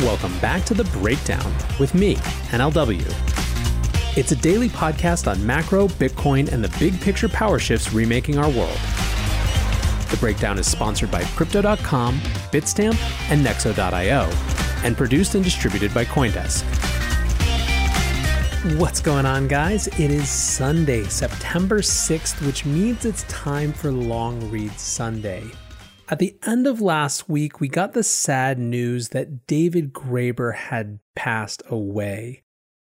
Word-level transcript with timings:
Welcome 0.00 0.38
back 0.38 0.64
to 0.66 0.74
The 0.74 0.84
Breakdown 0.84 1.52
with 1.80 1.92
me, 1.92 2.14
NLW. 2.50 3.02
It's 4.16 4.30
a 4.30 4.36
daily 4.36 4.68
podcast 4.68 5.28
on 5.28 5.44
macro, 5.44 5.88
Bitcoin, 5.88 6.52
and 6.52 6.62
the 6.62 6.72
big 6.78 7.00
picture 7.00 7.28
power 7.28 7.58
shifts 7.58 7.92
remaking 7.92 8.38
our 8.38 8.48
world. 8.48 8.78
The 10.08 10.16
Breakdown 10.20 10.56
is 10.56 10.70
sponsored 10.70 11.10
by 11.10 11.24
Crypto.com, 11.24 12.20
Bitstamp, 12.52 12.96
and 13.28 13.44
Nexo.io, 13.44 14.30
and 14.84 14.96
produced 14.96 15.34
and 15.34 15.42
distributed 15.42 15.92
by 15.92 16.04
Coindesk. 16.04 16.62
What's 18.78 19.00
going 19.00 19.26
on, 19.26 19.48
guys? 19.48 19.88
It 19.88 20.12
is 20.12 20.28
Sunday, 20.28 21.02
September 21.06 21.80
6th, 21.80 22.46
which 22.46 22.64
means 22.64 23.04
it's 23.04 23.24
time 23.24 23.72
for 23.72 23.90
Long 23.90 24.48
Read 24.48 24.78
Sunday. 24.78 25.42
At 26.10 26.20
the 26.20 26.38
end 26.46 26.66
of 26.66 26.80
last 26.80 27.28
week, 27.28 27.60
we 27.60 27.68
got 27.68 27.92
the 27.92 28.02
sad 28.02 28.58
news 28.58 29.10
that 29.10 29.46
David 29.46 29.92
Graeber 29.92 30.54
had 30.54 31.00
passed 31.14 31.62
away. 31.68 32.44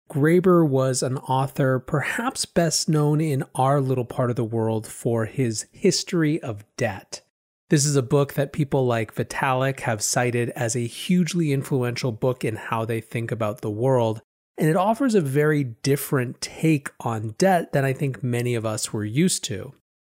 Graeber 0.09 0.67
was 0.67 1.03
an 1.03 1.17
author, 1.17 1.77
perhaps 1.77 2.45
best 2.45 2.89
known 2.89 3.21
in 3.21 3.43
our 3.53 3.79
little 3.81 4.05
part 4.05 4.31
of 4.31 4.35
the 4.35 4.43
world 4.43 4.87
for 4.87 5.25
his 5.25 5.67
History 5.71 6.41
of 6.41 6.65
Debt. 6.75 7.21
This 7.69 7.85
is 7.85 7.95
a 7.95 8.01
book 8.01 8.33
that 8.33 8.51
people 8.51 8.85
like 8.87 9.13
Vitalik 9.13 9.81
have 9.81 10.01
cited 10.01 10.49
as 10.51 10.75
a 10.75 10.87
hugely 10.87 11.51
influential 11.51 12.11
book 12.11 12.43
in 12.43 12.55
how 12.55 12.83
they 12.83 12.99
think 12.99 13.31
about 13.31 13.61
the 13.61 13.71
world, 13.71 14.23
and 14.57 14.67
it 14.67 14.75
offers 14.75 15.13
a 15.13 15.21
very 15.21 15.63
different 15.63 16.41
take 16.41 16.89
on 16.99 17.35
debt 17.37 17.73
than 17.73 17.85
I 17.85 17.93
think 17.93 18.23
many 18.23 18.55
of 18.55 18.65
us 18.65 18.91
were 18.91 19.05
used 19.05 19.43
to. 19.45 19.73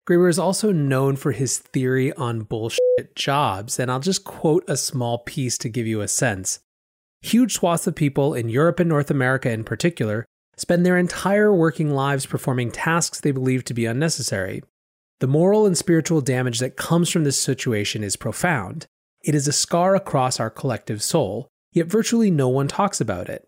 Graeber 0.08 0.30
is 0.30 0.38
also 0.38 0.72
known 0.72 1.16
for 1.16 1.32
his 1.32 1.58
theory 1.58 2.14
on 2.14 2.42
bullshit 2.42 3.16
jobs, 3.16 3.80
and 3.80 3.90
I'll 3.90 4.00
just 4.00 4.24
quote 4.24 4.64
a 4.68 4.78
small 4.78 5.20
piece 5.20 5.58
to 5.60 5.70
give 5.70 5.88
you 5.88 6.02
a 6.02 6.08
sense. 6.08 6.60
Huge 7.22 7.54
swaths 7.54 7.88
of 7.88 7.96
people 7.96 8.36
in 8.36 8.48
Europe 8.48 8.80
and 8.80 8.88
North 8.88 9.10
America 9.10 9.50
in 9.50 9.64
particular 9.64 10.24
spend 10.58 10.86
their 10.86 10.98
entire 10.98 11.52
working 11.52 11.90
lives 11.90 12.28
performing 12.28 12.72
tasks 12.72 13.20
they 13.20 13.32
believe 13.32 13.66
to 13.66 13.74
be 13.74 13.88
unnecessary. 13.88 14.62
The 15.22 15.28
moral 15.28 15.66
and 15.66 15.76
spiritual 15.76 16.22
damage 16.22 16.60
that 16.60 16.78
comes 16.78 17.10
from 17.10 17.24
this 17.24 17.40
situation 17.40 18.04
is 18.04 18.16
profound. 18.16 18.86
It 19.24 19.34
is 19.34 19.48
a 19.48 19.52
scar 19.52 19.96
across 19.96 20.40
our 20.40 20.52
collective 20.52 21.02
soul, 21.02 21.48
yet 21.74 21.88
virtually 21.88 22.30
no 22.30 22.48
one 22.48 22.68
talks 22.68 23.02
about 23.02 23.28
it. 23.28 23.48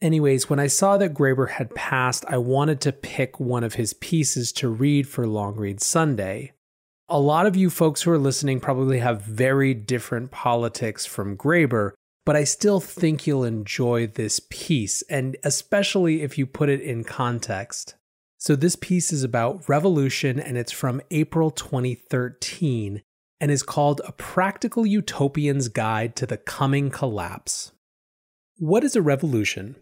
Anyways, 0.00 0.48
when 0.48 0.60
I 0.60 0.68
saw 0.68 0.96
that 0.96 1.12
Graeber 1.12 1.50
had 1.50 1.74
passed, 1.74 2.24
I 2.28 2.38
wanted 2.38 2.80
to 2.82 2.92
pick 2.92 3.40
one 3.40 3.64
of 3.64 3.74
his 3.74 3.94
pieces 3.94 4.52
to 4.52 4.68
read 4.68 5.08
for 5.08 5.26
Long 5.26 5.56
Read 5.56 5.80
Sunday. 5.80 6.52
A 7.08 7.18
lot 7.18 7.46
of 7.46 7.56
you 7.56 7.68
folks 7.68 8.02
who 8.02 8.12
are 8.12 8.18
listening 8.18 8.60
probably 8.60 9.00
have 9.00 9.22
very 9.22 9.74
different 9.74 10.30
politics 10.30 11.04
from 11.04 11.36
Graeber, 11.36 11.92
but 12.24 12.36
I 12.36 12.44
still 12.44 12.78
think 12.78 13.26
you'll 13.26 13.42
enjoy 13.42 14.06
this 14.06 14.40
piece, 14.50 15.02
and 15.10 15.36
especially 15.42 16.22
if 16.22 16.38
you 16.38 16.46
put 16.46 16.68
it 16.68 16.80
in 16.80 17.02
context. 17.02 17.96
So, 18.36 18.54
this 18.54 18.76
piece 18.76 19.12
is 19.12 19.24
about 19.24 19.68
revolution 19.68 20.38
and 20.38 20.56
it's 20.56 20.70
from 20.70 21.00
April 21.10 21.50
2013 21.50 23.02
and 23.40 23.50
is 23.50 23.64
called 23.64 24.00
A 24.06 24.12
Practical 24.12 24.86
Utopian's 24.86 25.66
Guide 25.66 26.14
to 26.16 26.26
the 26.26 26.36
Coming 26.36 26.90
Collapse. 26.90 27.72
What 28.58 28.84
is 28.84 28.94
a 28.94 29.02
revolution? 29.02 29.76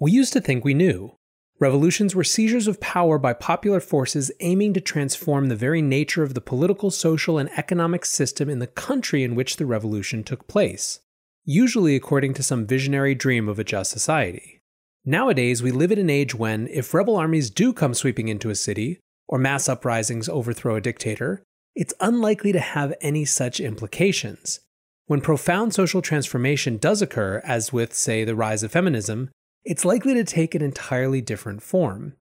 We 0.00 0.12
used 0.12 0.32
to 0.32 0.40
think 0.40 0.64
we 0.64 0.72
knew. 0.72 1.14
Revolutions 1.58 2.14
were 2.14 2.24
seizures 2.24 2.66
of 2.66 2.80
power 2.80 3.18
by 3.18 3.34
popular 3.34 3.80
forces 3.80 4.32
aiming 4.40 4.72
to 4.72 4.80
transform 4.80 5.48
the 5.48 5.56
very 5.56 5.82
nature 5.82 6.22
of 6.22 6.32
the 6.32 6.40
political, 6.40 6.90
social, 6.90 7.36
and 7.36 7.50
economic 7.58 8.06
system 8.06 8.48
in 8.48 8.60
the 8.60 8.66
country 8.66 9.22
in 9.22 9.34
which 9.34 9.56
the 9.56 9.66
revolution 9.66 10.24
took 10.24 10.48
place, 10.48 11.00
usually 11.44 11.96
according 11.96 12.32
to 12.32 12.42
some 12.42 12.66
visionary 12.66 13.14
dream 13.14 13.46
of 13.46 13.58
a 13.58 13.64
just 13.64 13.90
society. 13.90 14.62
Nowadays, 15.04 15.62
we 15.62 15.70
live 15.70 15.92
in 15.92 15.98
an 15.98 16.08
age 16.08 16.34
when, 16.34 16.66
if 16.68 16.94
rebel 16.94 17.16
armies 17.16 17.50
do 17.50 17.74
come 17.74 17.92
sweeping 17.92 18.28
into 18.28 18.48
a 18.48 18.54
city, 18.54 19.00
or 19.28 19.38
mass 19.38 19.68
uprisings 19.68 20.30
overthrow 20.30 20.76
a 20.76 20.80
dictator, 20.80 21.42
it's 21.74 21.94
unlikely 22.00 22.52
to 22.52 22.60
have 22.60 22.94
any 23.02 23.26
such 23.26 23.60
implications. 23.60 24.60
When 25.04 25.20
profound 25.20 25.74
social 25.74 26.00
transformation 26.00 26.78
does 26.78 27.02
occur, 27.02 27.42
as 27.44 27.70
with, 27.70 27.92
say, 27.92 28.24
the 28.24 28.34
rise 28.34 28.62
of 28.62 28.72
feminism, 28.72 29.28
it's 29.64 29.84
likely 29.84 30.14
to 30.14 30.24
take 30.24 30.54
an 30.54 30.62
entirely 30.62 31.20
different 31.20 31.62
form. 31.62 32.14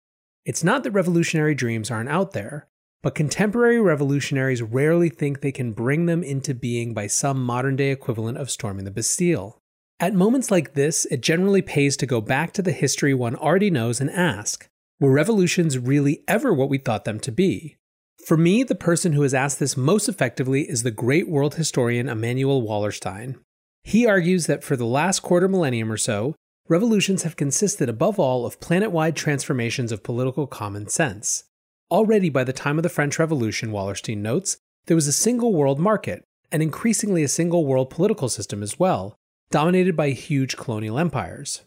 It's 0.45 0.63
not 0.63 0.83
that 0.83 0.91
revolutionary 0.91 1.55
dreams 1.55 1.89
aren't 1.91 2.09
out 2.09 2.33
there, 2.33 2.67
but 3.01 3.15
contemporary 3.15 3.79
revolutionaries 3.79 4.61
rarely 4.61 5.09
think 5.09 5.39
they 5.39 5.51
can 5.51 5.71
bring 5.71 6.05
them 6.05 6.23
into 6.23 6.53
being 6.53 6.93
by 6.93 7.07
some 7.07 7.43
modern 7.43 7.75
day 7.75 7.91
equivalent 7.91 8.37
of 8.37 8.49
storming 8.49 8.85
the 8.85 8.91
Bastille. 8.91 9.61
At 10.01 10.13
moments 10.13 10.51
like 10.51 10.73
this, 10.73 11.05
it 11.05 11.21
generally 11.21 11.61
pays 11.61 11.97
to 11.97 12.05
go 12.05 12.21
back 12.21 12.53
to 12.53 12.61
the 12.61 12.71
history 12.71 13.13
one 13.13 13.35
already 13.35 13.69
knows 13.69 14.01
and 14.01 14.09
ask 14.09 14.67
were 14.99 15.11
revolutions 15.11 15.77
really 15.77 16.23
ever 16.27 16.53
what 16.53 16.69
we 16.69 16.77
thought 16.77 17.05
them 17.05 17.19
to 17.21 17.31
be? 17.31 17.77
For 18.25 18.35
me, 18.35 18.63
the 18.63 18.75
person 18.75 19.13
who 19.13 19.21
has 19.21 19.33
asked 19.33 19.59
this 19.59 19.77
most 19.77 20.09
effectively 20.09 20.69
is 20.69 20.83
the 20.83 20.91
great 20.91 21.29
world 21.29 21.55
historian 21.55 22.09
Immanuel 22.09 22.61
Wallerstein. 22.61 23.35
He 23.83 24.05
argues 24.05 24.45
that 24.47 24.63
for 24.63 24.75
the 24.75 24.85
last 24.85 25.21
quarter 25.21 25.47
millennium 25.47 25.89
or 25.89 25.97
so, 25.97 26.35
revolutions 26.69 27.23
have 27.23 27.35
consisted 27.35 27.89
above 27.89 28.19
all 28.19 28.45
of 28.45 28.59
planet 28.59 28.91
wide 28.91 29.15
transformations 29.15 29.91
of 29.91 30.03
political 30.03 30.47
common 30.47 30.87
sense. 30.87 31.43
Already 31.91 32.29
by 32.29 32.43
the 32.43 32.53
time 32.53 32.77
of 32.77 32.83
the 32.83 32.89
French 32.89 33.17
Revolution, 33.17 33.71
Wallerstein 33.71 34.17
notes, 34.17 34.57
there 34.85 34.95
was 34.95 35.07
a 35.07 35.11
single 35.11 35.53
world 35.53 35.79
market, 35.79 36.23
and 36.51 36.61
increasingly 36.61 37.23
a 37.23 37.27
single 37.27 37.65
world 37.65 37.89
political 37.89 38.29
system 38.29 38.61
as 38.61 38.79
well, 38.79 39.15
dominated 39.49 39.95
by 39.95 40.11
huge 40.11 40.55
colonial 40.55 40.99
empires. 40.99 41.61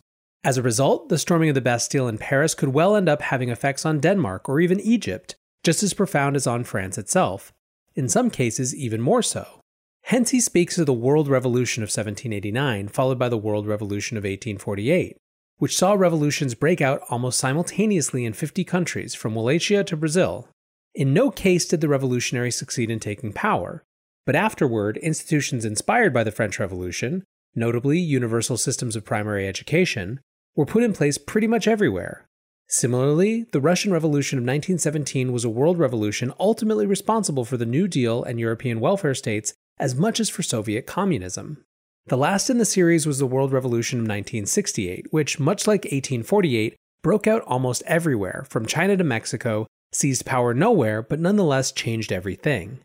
As 0.45 0.57
a 0.57 0.63
result, 0.63 1.09
the 1.09 1.19
storming 1.19 1.49
of 1.49 1.55
the 1.57 1.61
Bastille 1.61 2.09
in 2.09 2.19
Paris 2.19 2.55
could 2.55 2.71
well 2.71 2.95
end 2.95 3.09
up 3.09 3.23
having 3.23 3.49
effects 3.49 3.85
on 3.85 4.01
Denmark 4.01 4.49
or 4.49 4.61
even 4.61 4.81
Egypt, 4.81 5.35
just 5.65 5.83
as 5.83 5.95
profound 5.95 6.37
as 6.37 6.47
on 6.47 6.65
France 6.65 6.99
itself, 6.99 7.53
in 7.95 8.09
some 8.09 8.31
cases, 8.31 8.75
even 8.75 9.01
more 9.01 9.23
so. 9.23 9.62
Hence, 10.03 10.31
he 10.31 10.41
speaks 10.41 10.79
of 10.79 10.87
the 10.87 10.93
World 10.93 11.29
Revolution 11.29 11.83
of 11.83 11.87
1789, 11.87 12.89
followed 12.89 13.19
by 13.19 13.29
the 13.29 13.39
World 13.39 13.67
Revolution 13.67 14.17
of 14.17 14.25
1848, 14.25 15.17
which 15.59 15.77
saw 15.77 15.93
revolutions 15.95 16.55
break 16.55 16.81
out 16.81 17.03
almost 17.09 17.39
simultaneously 17.39 18.25
in 18.25 18.33
50 18.33 18.65
countries, 18.65 19.15
from 19.15 19.35
Wallachia 19.35 19.85
to 19.85 19.97
Brazil. 19.97 20.49
In 20.95 21.15
no 21.15 21.31
case 21.31 21.67
did 21.67 21.81
the 21.81 21.89
revolutionaries 21.89 22.57
succeed 22.57 22.91
in 22.91 23.01
taking 23.01 23.33
power, 23.33 23.85
but 24.27 24.37
afterward, 24.37 24.97
institutions 24.99 25.65
inspired 25.65 26.13
by 26.13 26.25
the 26.25 26.33
French 26.33 26.59
Revolution, 26.59 27.25
notably 27.55 27.99
universal 27.99 28.57
systems 28.57 28.97
of 28.97 29.05
primary 29.05 29.47
education, 29.47 30.21
were 30.55 30.67
put 30.67 30.83
in 30.83 30.93
place 30.93 31.17
pretty 31.17 31.47
much 31.47 31.67
everywhere. 31.67 32.27
Similarly, 32.69 33.47
the 33.53 33.61
Russian 33.61 33.93
Revolution 33.93 34.39
of 34.39 34.43
1917 34.43 35.33
was 35.33 35.45
a 35.45 35.51
world 35.51 35.79
revolution 35.79 36.33
ultimately 36.41 36.87
responsible 36.87 37.45
for 37.45 37.57
the 37.57 37.67
New 37.67 37.87
Deal 37.87 38.23
and 38.23 38.41
European 38.41 38.81
welfare 38.81 39.15
states 39.15 39.55
as 39.79 39.95
much 39.95 40.21
as 40.21 40.29
for 40.29 40.43
Soviet 40.43 40.87
communism. 40.87 41.65
The 42.07 42.17
last 42.17 42.51
in 42.51 42.59
the 42.59 42.65
series 42.65 43.07
was 43.07 43.19
the 43.19 43.27
World 43.27 43.53
Revolution 43.53 43.99
of 43.99 44.03
1968, 44.05 45.07
which, 45.11 45.39
much 45.39 45.67
like 45.67 45.85
1848, 45.85 46.77
broke 47.03 47.27
out 47.27 47.43
almost 47.43 47.83
everywhere, 47.87 48.45
from 48.49 48.67
China 48.67 48.97
to 48.97 49.05
Mexico, 49.05 49.67
seized 49.93 50.27
power 50.27 50.55
nowhere, 50.55 51.03
but 51.03 51.21
nonetheless 51.21 51.71
changed 51.71 52.13
everything. 52.13 52.81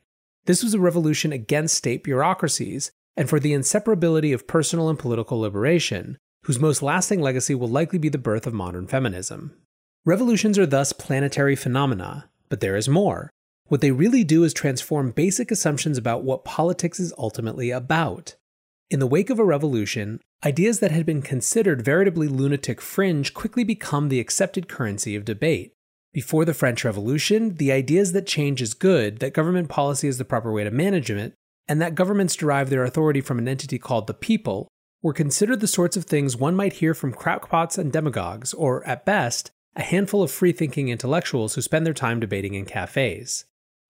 This 0.46 0.64
was 0.64 0.74
a 0.74 0.80
revolution 0.80 1.32
against 1.32 1.76
state 1.76 2.04
bureaucracies 2.04 2.92
and 3.18 3.28
for 3.28 3.40
the 3.40 3.54
inseparability 3.54 4.34
of 4.34 4.48
personal 4.48 4.90
and 4.90 5.00
political 5.00 5.40
liberation, 5.40 6.18
whose 6.44 6.60
most 6.60 6.84
lasting 6.84 7.20
legacy 7.20 7.56
will 7.56 7.68
likely 7.68 7.98
be 7.98 8.10
the 8.10 8.18
birth 8.18 8.46
of 8.46 8.54
modern 8.54 8.88
feminism. 8.88 9.58
Revolutions 10.06 10.58
are 10.58 10.68
thus 10.68 10.94
planetary 10.94 11.56
phenomena, 11.56 12.30
but 12.48 12.60
there 12.60 12.78
is 12.78 12.88
more. 12.88 13.32
What 13.68 13.82
they 13.82 13.92
really 13.92 14.24
do 14.24 14.46
is 14.46 14.54
transform 14.54 15.12
basic 15.12 15.52
assumptions 15.52 15.98
about 15.98 16.24
what 16.24 16.46
politics 16.46 17.00
is 17.02 17.14
ultimately 17.18 17.70
about. 17.70 18.36
In 18.90 19.00
the 19.00 19.08
wake 19.08 19.30
of 19.30 19.40
a 19.40 19.46
revolution, 19.46 20.22
ideas 20.46 20.80
that 20.80 20.92
had 20.92 21.06
been 21.06 21.22
considered 21.22 21.84
veritably 21.84 22.30
lunatic 22.30 22.80
fringe 22.80 23.34
quickly 23.34 23.66
become 23.66 24.08
the 24.08 24.22
accepted 24.22 24.70
currency 24.70 25.16
of 25.16 25.26
debate. 25.26 25.74
Before 26.14 26.46
the 26.46 26.54
French 26.54 26.86
Revolution, 26.86 27.56
the 27.56 27.74
ideas 27.74 28.14
that 28.14 28.26
change 28.26 28.62
is 28.62 28.74
good, 28.74 29.20
that 29.20 29.34
government 29.34 29.68
policy 29.68 30.08
is 30.08 30.18
the 30.18 30.24
proper 30.24 30.54
way 30.54 30.64
to 30.64 30.72
manage 30.72 31.12
it, 31.12 31.34
and 31.68 31.82
that 31.82 31.96
governments 31.96 32.38
derive 32.38 32.70
their 32.70 32.86
authority 32.86 33.20
from 33.20 33.38
an 33.38 33.50
entity 33.50 33.78
called 33.78 34.08
the 34.08 34.14
people, 34.14 34.70
were 35.02 35.12
considered 35.12 35.60
the 35.60 35.68
sorts 35.68 35.98
of 35.98 36.06
things 36.06 36.38
one 36.38 36.56
might 36.56 36.74
hear 36.74 36.94
from 36.94 37.14
crackpots 37.14 37.78
and 37.78 37.92
demagogues, 37.92 38.54
or, 38.54 38.88
at 38.88 39.06
best, 39.06 39.52
a 39.76 39.82
handful 39.82 40.24
of 40.24 40.32
free 40.32 40.54
thinking 40.54 40.88
intellectuals 40.88 41.56
who 41.56 41.62
spend 41.62 41.86
their 41.86 41.94
time 41.94 42.22
debating 42.22 42.54
in 42.54 42.66
cafes. 42.66 43.44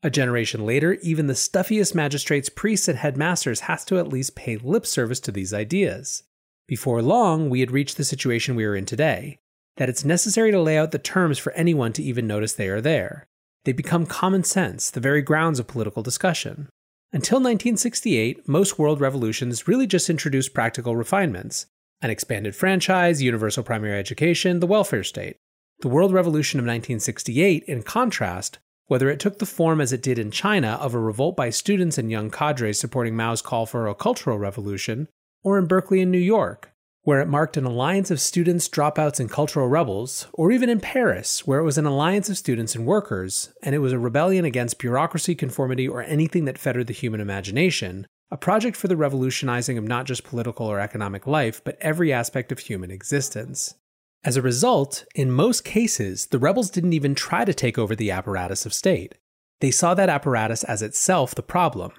A 0.03 0.09
generation 0.09 0.65
later, 0.65 0.93
even 1.01 1.27
the 1.27 1.33
stuffiest 1.33 1.95
magistrates, 1.95 2.49
priests, 2.49 2.87
and 2.87 2.99
headmasters 2.99 3.61
has 3.61 3.83
to 3.85 3.97
at 3.97 4.07
least 4.07 4.35
pay 4.35 4.57
lip 4.57 4.85
service 4.85 5.19
to 5.21 5.31
these 5.31 5.53
ideas. 5.53 6.23
Before 6.67 7.01
long, 7.01 7.49
we 7.49 7.61
had 7.61 7.71
reached 7.71 7.97
the 7.97 8.03
situation 8.03 8.55
we 8.55 8.65
are 8.65 8.75
in 8.75 8.85
today 8.85 9.39
that 9.77 9.89
it's 9.89 10.03
necessary 10.03 10.51
to 10.51 10.61
lay 10.61 10.77
out 10.77 10.91
the 10.91 10.99
terms 10.99 11.37
for 11.37 11.51
anyone 11.53 11.93
to 11.93 12.03
even 12.03 12.27
notice 12.27 12.53
they 12.53 12.67
are 12.67 12.81
there. 12.81 13.27
They 13.63 13.71
become 13.71 14.05
common 14.05 14.43
sense, 14.43 14.89
the 14.89 14.99
very 14.99 15.21
grounds 15.21 15.59
of 15.59 15.67
political 15.67 16.03
discussion. 16.03 16.69
Until 17.13 17.37
1968, 17.37 18.47
most 18.47 18.77
world 18.77 18.99
revolutions 18.99 19.67
really 19.67 19.87
just 19.87 20.09
introduced 20.09 20.53
practical 20.53 20.95
refinements 20.95 21.67
an 22.01 22.11
expanded 22.11 22.55
franchise, 22.55 23.23
universal 23.23 23.63
primary 23.63 23.97
education, 23.97 24.59
the 24.59 24.67
welfare 24.67 25.03
state. 25.03 25.37
The 25.79 25.87
World 25.87 26.13
Revolution 26.13 26.59
of 26.59 26.63
1968, 26.63 27.63
in 27.63 27.81
contrast, 27.81 28.59
whether 28.87 29.09
it 29.09 29.19
took 29.19 29.39
the 29.39 29.45
form 29.45 29.79
as 29.79 29.93
it 29.93 30.01
did 30.01 30.17
in 30.17 30.31
China 30.31 30.77
of 30.81 30.93
a 30.93 30.99
revolt 30.99 31.35
by 31.35 31.49
students 31.49 31.97
and 31.97 32.09
young 32.09 32.31
cadres 32.31 32.79
supporting 32.79 33.15
Mao's 33.15 33.41
call 33.41 33.65
for 33.65 33.87
a 33.87 33.95
cultural 33.95 34.39
revolution, 34.39 35.07
or 35.43 35.57
in 35.57 35.65
Berkeley 35.65 36.01
in 36.01 36.11
New 36.11 36.17
York, 36.17 36.71
where 37.03 37.21
it 37.21 37.27
marked 37.27 37.55
an 37.55 37.65
alliance 37.65 38.11
of 38.11 38.19
students, 38.19 38.67
dropouts, 38.67 39.19
and 39.19 39.29
cultural 39.29 39.67
rebels, 39.67 40.27
or 40.33 40.51
even 40.51 40.69
in 40.69 40.79
Paris, 40.79 41.47
where 41.47 41.59
it 41.59 41.63
was 41.63 41.77
an 41.77 41.85
alliance 41.85 42.29
of 42.29 42.37
students 42.37 42.75
and 42.75 42.85
workers, 42.85 43.53
and 43.63 43.73
it 43.73 43.79
was 43.79 43.93
a 43.93 43.99
rebellion 43.99 44.43
against 44.43 44.79
bureaucracy, 44.79 45.35
conformity, 45.35 45.87
or 45.87 46.03
anything 46.03 46.45
that 46.45 46.57
fettered 46.57 46.87
the 46.87 46.93
human 46.93 47.21
imagination, 47.21 48.07
a 48.29 48.35
project 48.35 48.75
for 48.75 48.89
the 48.89 48.97
revolutionizing 48.97 49.77
of 49.77 49.85
not 49.85 50.05
just 50.05 50.25
political 50.25 50.67
or 50.67 50.79
economic 50.79 51.25
life, 51.25 51.61
but 51.63 51.77
every 51.79 52.11
aspect 52.11 52.51
of 52.51 52.59
human 52.59 52.91
existence. 52.91 53.75
As 54.23 54.35
a 54.35 54.41
result, 54.41 55.05
in 55.15 55.31
most 55.31 55.63
cases, 55.63 56.27
the 56.27 56.39
rebels 56.39 56.69
didn't 56.69 56.93
even 56.93 57.15
try 57.15 57.45
to 57.45 57.53
take 57.53 57.77
over 57.77 57.95
the 57.95 58.11
apparatus 58.11 58.65
of 58.65 58.73
state. 58.73 59.15
They 59.61 59.71
saw 59.71 59.93
that 59.93 60.09
apparatus 60.09 60.63
as 60.63 60.81
itself 60.81 61.33
the 61.33 61.43
problem, 61.43 61.91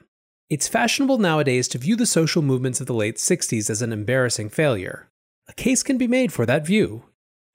it's 0.50 0.66
fashionable 0.66 1.18
nowadays 1.18 1.68
to 1.68 1.78
view 1.78 1.94
the 1.94 2.06
social 2.06 2.40
movements 2.40 2.80
of 2.80 2.86
the 2.86 2.94
late 2.94 3.16
60s 3.16 3.68
as 3.68 3.82
an 3.82 3.92
embarrassing 3.92 4.48
failure. 4.48 5.10
A 5.46 5.52
case 5.52 5.82
can 5.82 5.98
be 5.98 6.08
made 6.08 6.32
for 6.32 6.46
that 6.46 6.66
view. 6.66 7.04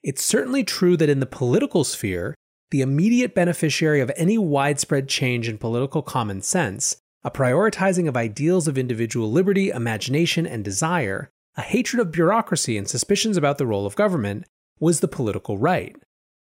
It's 0.03 0.23
certainly 0.23 0.63
true 0.63 0.95
that 0.97 1.09
in 1.09 1.19
the 1.19 1.25
political 1.25 1.83
sphere, 1.83 2.35
the 2.69 2.81
immediate 2.81 3.33
beneficiary 3.33 3.99
of 3.99 4.11
any 4.15 4.37
widespread 4.37 5.09
change 5.09 5.49
in 5.49 5.57
political 5.57 6.03
common 6.03 6.43
sense, 6.43 6.97
a 7.23 7.31
prioritizing 7.31 8.07
of 8.07 8.15
ideals 8.15 8.67
of 8.67 8.77
individual 8.77 9.31
liberty, 9.31 9.69
imagination, 9.69 10.45
and 10.45 10.63
desire, 10.63 11.31
a 11.55 11.61
hatred 11.61 11.99
of 11.99 12.11
bureaucracy, 12.11 12.77
and 12.77 12.87
suspicions 12.87 13.37
about 13.37 13.57
the 13.57 13.65
role 13.65 13.85
of 13.85 13.95
government, 13.95 14.45
was 14.79 14.99
the 14.99 15.07
political 15.07 15.57
right. 15.57 15.95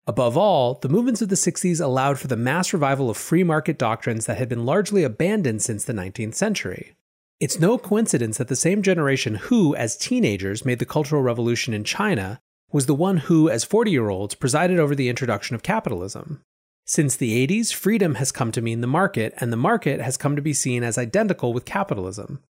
Above 0.07 0.37
all, 0.37 0.75
the 0.75 0.89
movements 0.89 1.23
of 1.23 1.31
the 1.31 1.35
60s 1.35 1.81
allowed 1.83 2.19
for 2.19 2.27
the 2.27 2.37
mass 2.37 2.73
revival 2.73 3.09
of 3.09 3.17
free 3.17 3.43
market 3.43 3.79
doctrines 3.79 4.27
that 4.27 4.37
had 4.37 4.49
been 4.49 4.67
largely 4.67 5.03
abandoned 5.03 5.63
since 5.63 5.85
the 5.85 5.95
19th 5.95 6.35
century. 6.35 6.95
It's 7.41 7.59
no 7.59 7.79
coincidence 7.79 8.39
that 8.39 8.49
the 8.49 8.57
same 8.57 8.83
generation 8.83 9.37
who, 9.37 9.75
as 9.75 9.97
teenagers, 9.97 10.65
made 10.65 10.79
the 10.79 10.87
Cultural 10.87 11.23
Revolution 11.23 11.75
in 11.75 11.85
China 11.85 12.41
was 12.71 12.87
the 12.87 12.95
one 12.95 13.19
who, 13.19 13.49
as 13.49 13.65
40 13.65 13.91
year 13.91 14.09
olds, 14.09 14.35
presided 14.35 14.79
over 14.79 14.95
the 14.95 15.09
introduction 15.09 15.55
of 15.55 15.63
capitalism. 15.63 16.43
Since 16.87 17.17
the 17.17 17.47
80s, 17.47 17.73
freedom 17.73 18.17
has 18.17 18.31
come 18.31 18.53
to 18.53 18.61
mean 18.61 18.83
the 18.83 18.87
market, 18.87 19.33
and 19.39 19.53
the 19.53 19.57
market 19.57 20.01
has 20.01 20.17
come 20.19 20.37
to 20.37 20.43
be 20.43 20.53
seen 20.53 20.83
as 20.83 20.99
identical 20.99 21.53
with 21.53 21.65
capitalism. 21.65 22.43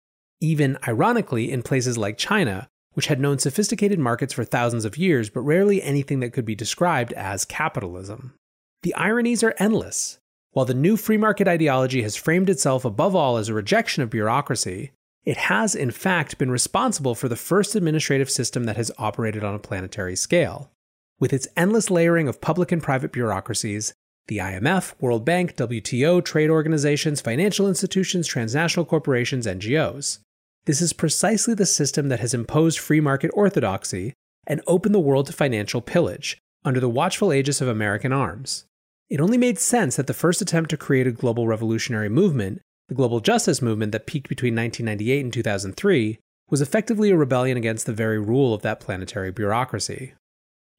Even 0.42 0.76
ironically, 0.88 1.52
in 1.52 1.62
places 1.62 1.96
like 1.96 2.18
China, 2.18 2.68
which 2.94 3.06
had 3.06 3.20
known 3.20 3.38
sophisticated 3.38 4.00
markets 4.00 4.32
for 4.32 4.44
thousands 4.44 4.84
of 4.84 4.98
years, 4.98 5.30
but 5.30 5.42
rarely 5.42 5.80
anything 5.80 6.18
that 6.18 6.32
could 6.32 6.44
be 6.44 6.56
described 6.56 7.12
as 7.12 7.44
capitalism. 7.44 8.34
The 8.82 8.92
ironies 8.96 9.44
are 9.44 9.54
endless. 9.58 10.18
While 10.50 10.66
the 10.66 10.74
new 10.74 10.96
free 10.96 11.16
market 11.16 11.46
ideology 11.46 12.02
has 12.02 12.16
framed 12.16 12.50
itself 12.50 12.84
above 12.84 13.14
all 13.14 13.36
as 13.36 13.48
a 13.48 13.54
rejection 13.54 14.02
of 14.02 14.10
bureaucracy, 14.10 14.90
it 15.24 15.36
has, 15.36 15.76
in 15.76 15.92
fact, 15.92 16.38
been 16.38 16.50
responsible 16.50 17.14
for 17.14 17.28
the 17.28 17.36
first 17.36 17.76
administrative 17.76 18.28
system 18.28 18.64
that 18.64 18.76
has 18.76 18.90
operated 18.98 19.44
on 19.44 19.54
a 19.54 19.60
planetary 19.60 20.16
scale. 20.16 20.72
With 21.20 21.32
its 21.32 21.46
endless 21.56 21.88
layering 21.88 22.26
of 22.26 22.40
public 22.40 22.72
and 22.72 22.82
private 22.82 23.12
bureaucracies, 23.12 23.94
the 24.26 24.38
IMF, 24.38 24.94
World 25.00 25.24
Bank, 25.24 25.54
WTO, 25.54 26.24
trade 26.24 26.50
organizations, 26.50 27.20
financial 27.20 27.68
institutions, 27.68 28.26
transnational 28.26 28.84
corporations, 28.84 29.46
NGOs. 29.46 30.18
This 30.64 30.80
is 30.80 30.92
precisely 30.92 31.54
the 31.54 31.66
system 31.66 32.08
that 32.08 32.20
has 32.20 32.34
imposed 32.34 32.78
free 32.78 33.00
market 33.00 33.30
orthodoxy 33.34 34.14
and 34.46 34.60
opened 34.66 34.94
the 34.94 35.00
world 35.00 35.26
to 35.26 35.32
financial 35.32 35.80
pillage 35.80 36.38
under 36.64 36.78
the 36.78 36.88
watchful 36.88 37.32
aegis 37.32 37.60
of 37.60 37.68
American 37.68 38.12
arms. 38.12 38.64
It 39.10 39.20
only 39.20 39.36
made 39.36 39.58
sense 39.58 39.96
that 39.96 40.06
the 40.06 40.14
first 40.14 40.40
attempt 40.40 40.70
to 40.70 40.76
create 40.76 41.06
a 41.06 41.12
global 41.12 41.48
revolutionary 41.48 42.08
movement, 42.08 42.60
the 42.88 42.94
global 42.94 43.20
justice 43.20 43.60
movement 43.60 43.92
that 43.92 44.06
peaked 44.06 44.28
between 44.28 44.54
1998 44.54 45.24
and 45.24 45.32
2003, 45.32 46.18
was 46.48 46.60
effectively 46.60 47.10
a 47.10 47.16
rebellion 47.16 47.56
against 47.56 47.86
the 47.86 47.92
very 47.92 48.20
rule 48.20 48.54
of 48.54 48.62
that 48.62 48.78
planetary 48.78 49.32
bureaucracy. 49.32 50.14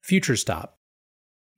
Future 0.02 0.38
Stop. 0.38 0.76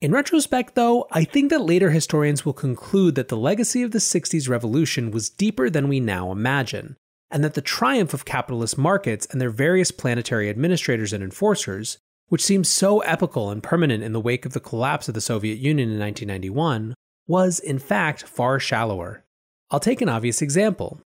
In 0.02 0.12
retrospect, 0.12 0.76
though, 0.76 1.08
I 1.12 1.24
think 1.24 1.50
that 1.50 1.62
later 1.62 1.92
historians 1.92 2.46
will 2.46 2.54
conclude 2.54 3.16
that 3.16 3.28
the 3.28 3.38
legacy 3.38 3.84
of 3.84 3.92
the 3.92 4.00
60s 4.00 4.50
revolution 4.50 5.12
was 5.12 5.30
deeper 5.30 5.70
than 5.70 5.88
we 5.88 6.00
now 6.00 6.32
imagine, 6.32 6.98
and 7.32 7.44
that 7.44 7.54
the 7.54 7.62
triumph 7.62 8.14
of 8.14 8.26
capitalist 8.26 8.78
markets 8.78 9.26
and 9.32 9.42
their 9.42 9.50
various 9.50 9.92
planetary 9.92 10.50
administrators 10.50 11.14
and 11.14 11.24
enforcers, 11.24 11.98
which 12.28 12.44
seems 12.44 12.70
so 12.70 13.00
epical 13.02 13.50
and 13.50 13.64
permanent 13.64 14.04
in 14.04 14.14
the 14.14 14.22
wake 14.22 14.46
of 14.46 14.54
the 14.54 14.60
collapse 14.60 15.08
of 15.08 15.14
the 15.14 15.22
Soviet 15.22 15.58
Union 15.58 15.90
in 15.90 16.00
1991, 16.00 16.94
was, 17.28 17.60
in 17.60 17.80
fact, 17.80 18.24
far 18.24 18.60
shallower. 18.60 19.24
I'll 19.72 19.80
take 19.80 20.02
an 20.02 20.10
obvious 20.10 20.42
example. 20.42 21.02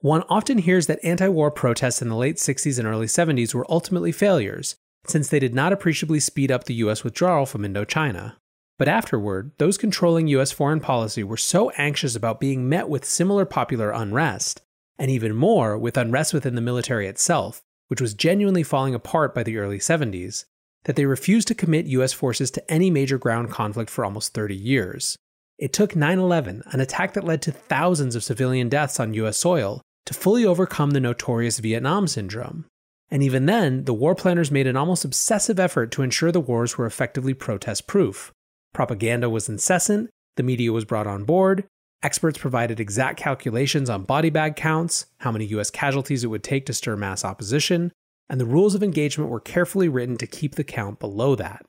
One 0.00 0.24
often 0.28 0.58
hears 0.58 0.86
that 0.86 1.04
anti 1.04 1.28
war 1.28 1.50
protests 1.50 2.02
in 2.02 2.08
the 2.08 2.16
late 2.16 2.36
60s 2.36 2.78
and 2.78 2.88
early 2.88 3.06
70s 3.06 3.54
were 3.54 3.70
ultimately 3.70 4.12
failures, 4.12 4.74
since 5.06 5.28
they 5.28 5.38
did 5.38 5.54
not 5.54 5.72
appreciably 5.72 6.20
speed 6.20 6.50
up 6.50 6.64
the 6.64 6.74
US 6.74 7.04
withdrawal 7.04 7.46
from 7.46 7.62
Indochina. 7.62 8.34
But 8.78 8.88
afterward, 8.88 9.52
those 9.58 9.76
controlling 9.76 10.26
US 10.28 10.52
foreign 10.52 10.80
policy 10.80 11.22
were 11.22 11.36
so 11.36 11.70
anxious 11.70 12.16
about 12.16 12.40
being 12.40 12.68
met 12.68 12.88
with 12.88 13.04
similar 13.04 13.44
popular 13.44 13.90
unrest 13.90 14.62
and 15.00 15.10
even 15.10 15.34
more 15.34 15.78
with 15.78 15.96
unrest 15.96 16.34
within 16.34 16.54
the 16.54 16.60
military 16.60 17.08
itself, 17.08 17.62
which 17.88 18.02
was 18.02 18.12
genuinely 18.12 18.62
falling 18.62 18.94
apart 18.94 19.34
by 19.34 19.42
the 19.42 19.56
early 19.56 19.78
70s, 19.78 20.44
that 20.84 20.94
they 20.94 21.06
refused 21.06 21.48
to 21.48 21.54
commit 21.54 21.86
US 21.86 22.12
forces 22.12 22.50
to 22.50 22.70
any 22.70 22.90
major 22.90 23.16
ground 23.16 23.50
conflict 23.50 23.90
for 23.90 24.04
almost 24.04 24.34
30 24.34 24.54
years. 24.54 25.16
It 25.58 25.72
took 25.72 25.96
9 25.96 26.18
11, 26.18 26.62
an 26.66 26.80
attack 26.80 27.14
that 27.14 27.24
led 27.24 27.40
to 27.42 27.50
thousands 27.50 28.14
of 28.14 28.22
civilian 28.22 28.68
deaths 28.68 29.00
on 29.00 29.14
US 29.14 29.38
soil, 29.38 29.80
to 30.04 30.14
fully 30.14 30.44
overcome 30.44 30.90
the 30.90 31.00
notorious 31.00 31.58
Vietnam 31.60 32.06
syndrome. 32.06 32.66
And 33.10 33.22
even 33.22 33.46
then, 33.46 33.84
the 33.84 33.94
war 33.94 34.14
planners 34.14 34.50
made 34.50 34.66
an 34.66 34.76
almost 34.76 35.04
obsessive 35.04 35.58
effort 35.58 35.90
to 35.92 36.02
ensure 36.02 36.30
the 36.30 36.40
wars 36.40 36.76
were 36.76 36.86
effectively 36.86 37.34
protest 37.34 37.86
proof. 37.86 38.32
Propaganda 38.74 39.30
was 39.30 39.48
incessant, 39.48 40.10
the 40.36 40.42
media 40.42 40.72
was 40.72 40.84
brought 40.84 41.06
on 41.06 41.24
board, 41.24 41.64
Experts 42.02 42.38
provided 42.38 42.80
exact 42.80 43.18
calculations 43.18 43.90
on 43.90 44.04
body 44.04 44.30
bag 44.30 44.56
counts, 44.56 45.06
how 45.18 45.30
many 45.30 45.44
US 45.46 45.70
casualties 45.70 46.24
it 46.24 46.28
would 46.28 46.42
take 46.42 46.64
to 46.66 46.72
stir 46.72 46.96
mass 46.96 47.24
opposition, 47.24 47.92
and 48.30 48.40
the 48.40 48.46
rules 48.46 48.74
of 48.74 48.82
engagement 48.82 49.28
were 49.28 49.40
carefully 49.40 49.88
written 49.88 50.16
to 50.16 50.26
keep 50.26 50.54
the 50.54 50.64
count 50.64 50.98
below 50.98 51.34
that. 51.34 51.66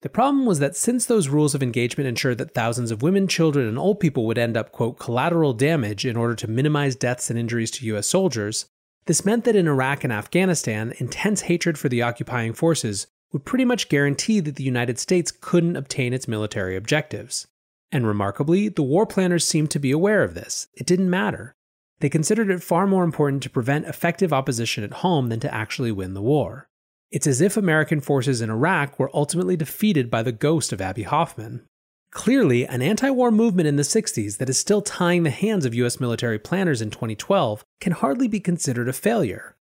The 0.00 0.08
problem 0.08 0.46
was 0.46 0.58
that 0.58 0.76
since 0.76 1.04
those 1.04 1.28
rules 1.28 1.54
of 1.54 1.62
engagement 1.62 2.08
ensured 2.08 2.38
that 2.38 2.54
thousands 2.54 2.90
of 2.90 3.02
women, 3.02 3.26
children, 3.28 3.66
and 3.66 3.78
old 3.78 4.00
people 4.00 4.26
would 4.26 4.38
end 4.38 4.56
up, 4.56 4.72
quote, 4.72 4.98
collateral 4.98 5.52
damage 5.52 6.06
in 6.06 6.16
order 6.16 6.34
to 6.36 6.48
minimize 6.48 6.96
deaths 6.96 7.28
and 7.28 7.38
injuries 7.38 7.70
to 7.72 7.86
US 7.96 8.06
soldiers, 8.06 8.66
this 9.06 9.24
meant 9.24 9.44
that 9.44 9.56
in 9.56 9.68
Iraq 9.68 10.02
and 10.02 10.12
Afghanistan, 10.12 10.94
intense 10.98 11.42
hatred 11.42 11.76
for 11.76 11.90
the 11.90 12.00
occupying 12.00 12.54
forces 12.54 13.06
would 13.32 13.44
pretty 13.44 13.64
much 13.64 13.88
guarantee 13.90 14.40
that 14.40 14.56
the 14.56 14.64
United 14.64 14.98
States 14.98 15.30
couldn't 15.30 15.76
obtain 15.76 16.14
its 16.14 16.28
military 16.28 16.76
objectives. 16.76 17.46
And 17.94 18.08
remarkably, 18.08 18.68
the 18.68 18.82
war 18.82 19.06
planners 19.06 19.46
seemed 19.46 19.70
to 19.70 19.78
be 19.78 19.92
aware 19.92 20.24
of 20.24 20.34
this. 20.34 20.66
It 20.74 20.84
didn't 20.84 21.08
matter. 21.08 21.54
They 22.00 22.08
considered 22.08 22.50
it 22.50 22.60
far 22.60 22.88
more 22.88 23.04
important 23.04 23.44
to 23.44 23.50
prevent 23.50 23.86
effective 23.86 24.32
opposition 24.32 24.82
at 24.82 24.94
home 24.94 25.28
than 25.28 25.38
to 25.38 25.54
actually 25.54 25.92
win 25.92 26.12
the 26.12 26.20
war. 26.20 26.68
It's 27.12 27.28
as 27.28 27.40
if 27.40 27.56
American 27.56 28.00
forces 28.00 28.40
in 28.40 28.50
Iraq 28.50 28.98
were 28.98 29.12
ultimately 29.14 29.56
defeated 29.56 30.10
by 30.10 30.24
the 30.24 30.32
ghost 30.32 30.72
of 30.72 30.80
Abbie 30.80 31.04
Hoffman. 31.04 31.66
Clearly, 32.10 32.66
an 32.66 32.82
anti 32.82 33.10
war 33.10 33.30
movement 33.30 33.68
in 33.68 33.76
the 33.76 33.84
60s 33.84 34.38
that 34.38 34.50
is 34.50 34.58
still 34.58 34.82
tying 34.82 35.22
the 35.22 35.30
hands 35.30 35.64
of 35.64 35.72
US 35.74 36.00
military 36.00 36.40
planners 36.40 36.82
in 36.82 36.90
2012 36.90 37.64
can 37.80 37.92
hardly 37.92 38.26
be 38.26 38.40
considered 38.40 38.88
a 38.88 38.92
failure. 38.92 39.54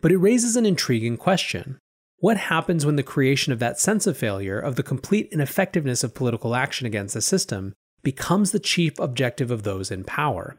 But 0.00 0.10
it 0.10 0.18
raises 0.18 0.56
an 0.56 0.66
intriguing 0.66 1.16
question. 1.16 1.78
What 2.20 2.36
happens 2.36 2.84
when 2.84 2.96
the 2.96 3.04
creation 3.04 3.52
of 3.52 3.60
that 3.60 3.78
sense 3.78 4.04
of 4.04 4.16
failure, 4.16 4.58
of 4.58 4.74
the 4.74 4.82
complete 4.82 5.28
ineffectiveness 5.30 6.02
of 6.02 6.16
political 6.16 6.56
action 6.56 6.84
against 6.84 7.14
the 7.14 7.22
system, 7.22 7.74
becomes 8.02 8.50
the 8.50 8.58
chief 8.58 8.98
objective 8.98 9.52
of 9.52 9.62
those 9.62 9.92
in 9.92 10.02
power? 10.02 10.56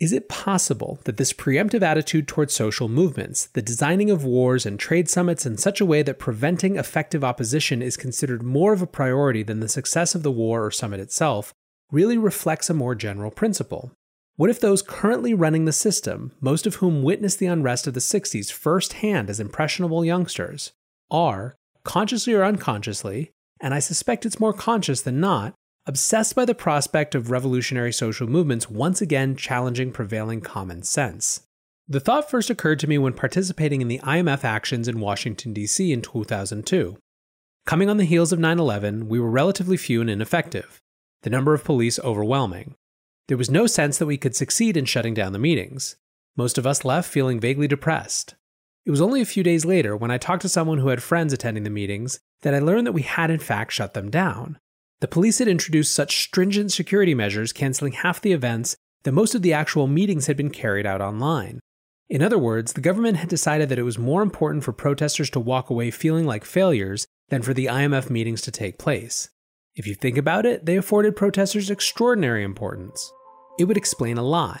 Is 0.00 0.14
it 0.14 0.30
possible 0.30 1.00
that 1.04 1.18
this 1.18 1.34
preemptive 1.34 1.82
attitude 1.82 2.26
towards 2.26 2.54
social 2.54 2.88
movements, 2.88 3.46
the 3.52 3.60
designing 3.60 4.10
of 4.10 4.24
wars 4.24 4.64
and 4.64 4.80
trade 4.80 5.06
summits 5.06 5.44
in 5.44 5.58
such 5.58 5.82
a 5.82 5.86
way 5.86 6.02
that 6.02 6.18
preventing 6.18 6.76
effective 6.76 7.22
opposition 7.22 7.82
is 7.82 7.98
considered 7.98 8.42
more 8.42 8.72
of 8.72 8.80
a 8.80 8.86
priority 8.86 9.42
than 9.42 9.60
the 9.60 9.68
success 9.68 10.14
of 10.14 10.22
the 10.22 10.32
war 10.32 10.64
or 10.64 10.70
summit 10.70 10.98
itself, 10.98 11.52
really 11.90 12.16
reflects 12.16 12.70
a 12.70 12.74
more 12.74 12.94
general 12.94 13.30
principle? 13.30 13.92
What 14.36 14.48
if 14.48 14.60
those 14.60 14.80
currently 14.80 15.34
running 15.34 15.66
the 15.66 15.72
system, 15.72 16.32
most 16.40 16.66
of 16.66 16.76
whom 16.76 17.02
witnessed 17.02 17.38
the 17.38 17.46
unrest 17.46 17.86
of 17.86 17.92
the 17.92 18.00
60s 18.00 18.50
firsthand 18.50 19.28
as 19.28 19.38
impressionable 19.38 20.06
youngsters, 20.06 20.72
are, 21.12 21.54
consciously 21.84 22.32
or 22.32 22.42
unconsciously, 22.42 23.30
and 23.60 23.72
I 23.72 23.78
suspect 23.78 24.26
it's 24.26 24.40
more 24.40 24.52
conscious 24.52 25.02
than 25.02 25.20
not, 25.20 25.54
obsessed 25.86 26.34
by 26.34 26.44
the 26.44 26.54
prospect 26.54 27.14
of 27.14 27.30
revolutionary 27.30 27.92
social 27.92 28.26
movements 28.26 28.70
once 28.70 29.00
again 29.00 29.36
challenging 29.36 29.92
prevailing 29.92 30.40
common 30.40 30.82
sense. 30.82 31.42
The 31.88 32.00
thought 32.00 32.30
first 32.30 32.50
occurred 32.50 32.78
to 32.80 32.86
me 32.86 32.98
when 32.98 33.12
participating 33.12 33.82
in 33.82 33.88
the 33.88 33.98
IMF 34.00 34.44
actions 34.44 34.88
in 34.88 35.00
Washington, 35.00 35.52
D.C. 35.52 35.92
in 35.92 36.00
2002. 36.00 36.96
Coming 37.66 37.90
on 37.90 37.96
the 37.96 38.04
heels 38.04 38.32
of 38.32 38.38
9 38.38 38.58
11, 38.58 39.08
we 39.08 39.20
were 39.20 39.30
relatively 39.30 39.76
few 39.76 40.00
and 40.00 40.10
ineffective, 40.10 40.80
the 41.22 41.30
number 41.30 41.54
of 41.54 41.64
police 41.64 41.98
overwhelming. 42.00 42.74
There 43.28 43.36
was 43.36 43.50
no 43.50 43.66
sense 43.66 43.98
that 43.98 44.06
we 44.06 44.16
could 44.16 44.34
succeed 44.34 44.76
in 44.76 44.84
shutting 44.84 45.14
down 45.14 45.32
the 45.32 45.38
meetings. 45.38 45.96
Most 46.36 46.58
of 46.58 46.66
us 46.66 46.84
left 46.84 47.10
feeling 47.10 47.38
vaguely 47.38 47.68
depressed. 47.68 48.34
It 48.84 48.90
was 48.90 49.00
only 49.00 49.20
a 49.20 49.26
few 49.26 49.42
days 49.42 49.64
later, 49.64 49.96
when 49.96 50.10
I 50.10 50.18
talked 50.18 50.42
to 50.42 50.48
someone 50.48 50.78
who 50.78 50.88
had 50.88 51.02
friends 51.02 51.32
attending 51.32 51.62
the 51.62 51.70
meetings, 51.70 52.18
that 52.42 52.54
I 52.54 52.58
learned 52.58 52.86
that 52.86 52.92
we 52.92 53.02
had 53.02 53.30
in 53.30 53.38
fact 53.38 53.72
shut 53.72 53.94
them 53.94 54.10
down. 54.10 54.58
The 55.00 55.08
police 55.08 55.38
had 55.38 55.48
introduced 55.48 55.94
such 55.94 56.22
stringent 56.22 56.72
security 56.72 57.14
measures, 57.14 57.52
canceling 57.52 57.92
half 57.92 58.20
the 58.20 58.32
events, 58.32 58.76
that 59.04 59.12
most 59.12 59.34
of 59.34 59.42
the 59.42 59.52
actual 59.52 59.86
meetings 59.86 60.26
had 60.26 60.36
been 60.36 60.50
carried 60.50 60.86
out 60.86 61.00
online. 61.00 61.60
In 62.08 62.22
other 62.22 62.38
words, 62.38 62.72
the 62.72 62.80
government 62.80 63.16
had 63.16 63.28
decided 63.28 63.68
that 63.68 63.78
it 63.78 63.84
was 63.84 63.98
more 63.98 64.22
important 64.22 64.64
for 64.64 64.72
protesters 64.72 65.30
to 65.30 65.40
walk 65.40 65.70
away 65.70 65.90
feeling 65.90 66.26
like 66.26 66.44
failures 66.44 67.06
than 67.28 67.42
for 67.42 67.54
the 67.54 67.66
IMF 67.66 68.10
meetings 68.10 68.42
to 68.42 68.50
take 68.50 68.78
place. 68.78 69.30
If 69.74 69.86
you 69.86 69.94
think 69.94 70.18
about 70.18 70.44
it, 70.44 70.66
they 70.66 70.76
afforded 70.76 71.16
protesters 71.16 71.70
extraordinary 71.70 72.44
importance. 72.44 73.10
It 73.58 73.64
would 73.64 73.76
explain 73.76 74.18
a 74.18 74.22
lot. 74.22 74.60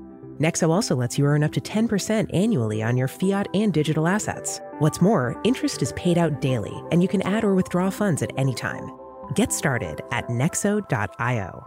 Nexo 0.41 0.71
also 0.71 0.95
lets 0.95 1.19
you 1.19 1.25
earn 1.25 1.43
up 1.43 1.51
to 1.51 1.61
10% 1.61 2.27
annually 2.33 2.81
on 2.81 2.97
your 2.97 3.07
fiat 3.07 3.47
and 3.53 3.71
digital 3.71 4.07
assets. 4.07 4.59
What's 4.79 4.99
more, 4.99 5.39
interest 5.43 5.83
is 5.83 5.93
paid 5.93 6.17
out 6.17 6.41
daily, 6.41 6.73
and 6.91 6.99
you 7.03 7.07
can 7.07 7.21
add 7.21 7.43
or 7.43 7.53
withdraw 7.53 7.91
funds 7.91 8.23
at 8.23 8.31
any 8.37 8.55
time. 8.55 8.89
Get 9.35 9.53
started 9.53 10.01
at 10.11 10.27
nexo.io. 10.29 11.63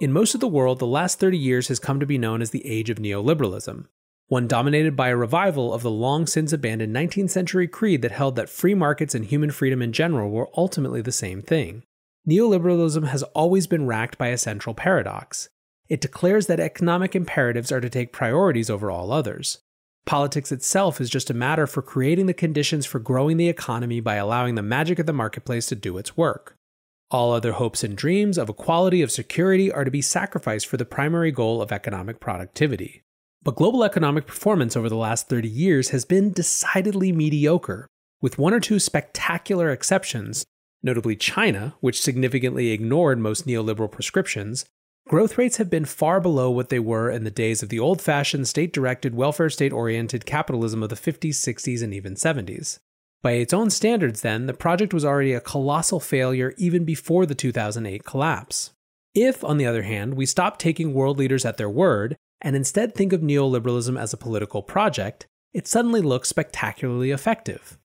In 0.00 0.12
most 0.12 0.32
of 0.34 0.40
the 0.40 0.46
world, 0.46 0.78
the 0.78 0.86
last 0.86 1.18
30 1.18 1.36
years 1.36 1.66
has 1.66 1.80
come 1.80 1.98
to 1.98 2.06
be 2.06 2.18
known 2.18 2.40
as 2.40 2.50
the 2.50 2.64
age 2.64 2.90
of 2.90 2.98
neoliberalism, 2.98 3.86
one 4.28 4.46
dominated 4.46 4.94
by 4.94 5.08
a 5.08 5.16
revival 5.16 5.74
of 5.74 5.82
the 5.82 5.90
long 5.90 6.24
since 6.28 6.52
abandoned 6.52 6.94
19th 6.94 7.30
century 7.30 7.66
creed 7.66 8.02
that 8.02 8.12
held 8.12 8.36
that 8.36 8.48
free 8.48 8.74
markets 8.74 9.16
and 9.16 9.24
human 9.24 9.50
freedom 9.50 9.82
in 9.82 9.92
general 9.92 10.30
were 10.30 10.48
ultimately 10.56 11.02
the 11.02 11.10
same 11.10 11.42
thing 11.42 11.82
neoliberalism 12.28 13.06
has 13.08 13.22
always 13.34 13.66
been 13.66 13.86
racked 13.86 14.18
by 14.18 14.28
a 14.28 14.36
central 14.36 14.74
paradox. 14.74 15.48
It 15.88 16.00
declares 16.00 16.46
that 16.46 16.60
economic 16.60 17.16
imperatives 17.16 17.72
are 17.72 17.80
to 17.80 17.88
take 17.88 18.12
priorities 18.12 18.68
over 18.68 18.90
all 18.90 19.10
others. 19.10 19.58
Politics 20.04 20.52
itself 20.52 21.00
is 21.00 21.08
just 21.08 21.30
a 21.30 21.34
matter 21.34 21.66
for 21.66 21.80
creating 21.80 22.26
the 22.26 22.34
conditions 22.34 22.84
for 22.84 22.98
growing 22.98 23.38
the 23.38 23.48
economy 23.48 24.00
by 24.00 24.16
allowing 24.16 24.54
the 24.54 24.62
magic 24.62 24.98
of 24.98 25.06
the 25.06 25.12
marketplace 25.12 25.66
to 25.66 25.74
do 25.74 25.96
its 25.96 26.16
work. 26.16 26.54
All 27.10 27.32
other 27.32 27.52
hopes 27.52 27.82
and 27.82 27.96
dreams 27.96 28.36
of 28.36 28.50
equality 28.50 29.00
of 29.00 29.10
security 29.10 29.72
are 29.72 29.84
to 29.84 29.90
be 29.90 30.02
sacrificed 30.02 30.66
for 30.66 30.76
the 30.76 30.84
primary 30.84 31.32
goal 31.32 31.62
of 31.62 31.72
economic 31.72 32.20
productivity. 32.20 33.02
But 33.42 33.56
global 33.56 33.82
economic 33.82 34.26
performance 34.26 34.76
over 34.76 34.90
the 34.90 34.96
last 34.96 35.30
30 35.30 35.48
years 35.48 35.90
has 35.90 36.04
been 36.04 36.32
decidedly 36.32 37.12
mediocre, 37.12 37.86
with 38.20 38.36
one 38.36 38.52
or 38.52 38.60
two 38.60 38.78
spectacular 38.78 39.70
exceptions 39.70 40.44
notably 40.82 41.16
China, 41.16 41.74
which 41.80 42.00
significantly 42.00 42.70
ignored 42.70 43.18
most 43.18 43.46
neoliberal 43.46 43.90
prescriptions, 43.90 44.64
growth 45.08 45.38
rates 45.38 45.56
have 45.56 45.70
been 45.70 45.84
far 45.84 46.20
below 46.20 46.50
what 46.50 46.68
they 46.68 46.78
were 46.78 47.10
in 47.10 47.24
the 47.24 47.30
days 47.30 47.62
of 47.62 47.68
the 47.68 47.78
old 47.78 48.00
fashioned 48.00 48.46
state 48.46 48.72
directed, 48.72 49.14
welfare 49.14 49.50
state 49.50 49.72
oriented 49.72 50.26
capitalism 50.26 50.82
of 50.82 50.90
the 50.90 50.96
50s, 50.96 51.30
60s, 51.30 51.82
and 51.82 51.94
even 51.94 52.14
70s. 52.14 52.78
By 53.22 53.32
its 53.32 53.52
own 53.52 53.70
standards, 53.70 54.20
then, 54.20 54.46
the 54.46 54.54
project 54.54 54.94
was 54.94 55.04
already 55.04 55.32
a 55.32 55.40
colossal 55.40 55.98
failure 55.98 56.54
even 56.56 56.84
before 56.84 57.26
the 57.26 57.34
2008 57.34 58.04
collapse. 58.04 58.70
If, 59.14 59.42
on 59.42 59.56
the 59.58 59.66
other 59.66 59.82
hand, 59.82 60.14
we 60.14 60.26
stop 60.26 60.58
taking 60.58 60.94
world 60.94 61.18
leaders 61.18 61.44
at 61.44 61.56
their 61.56 61.70
word 61.70 62.16
and 62.40 62.54
instead 62.54 62.94
think 62.94 63.12
of 63.12 63.20
neoliberalism 63.20 64.00
as 64.00 64.12
a 64.12 64.18
political 64.18 64.62
project, 64.62 65.26
it 65.52 65.66
suddenly 65.66 66.00
looks 66.00 66.28
spectacularly 66.28 67.10
effective. 67.10 67.78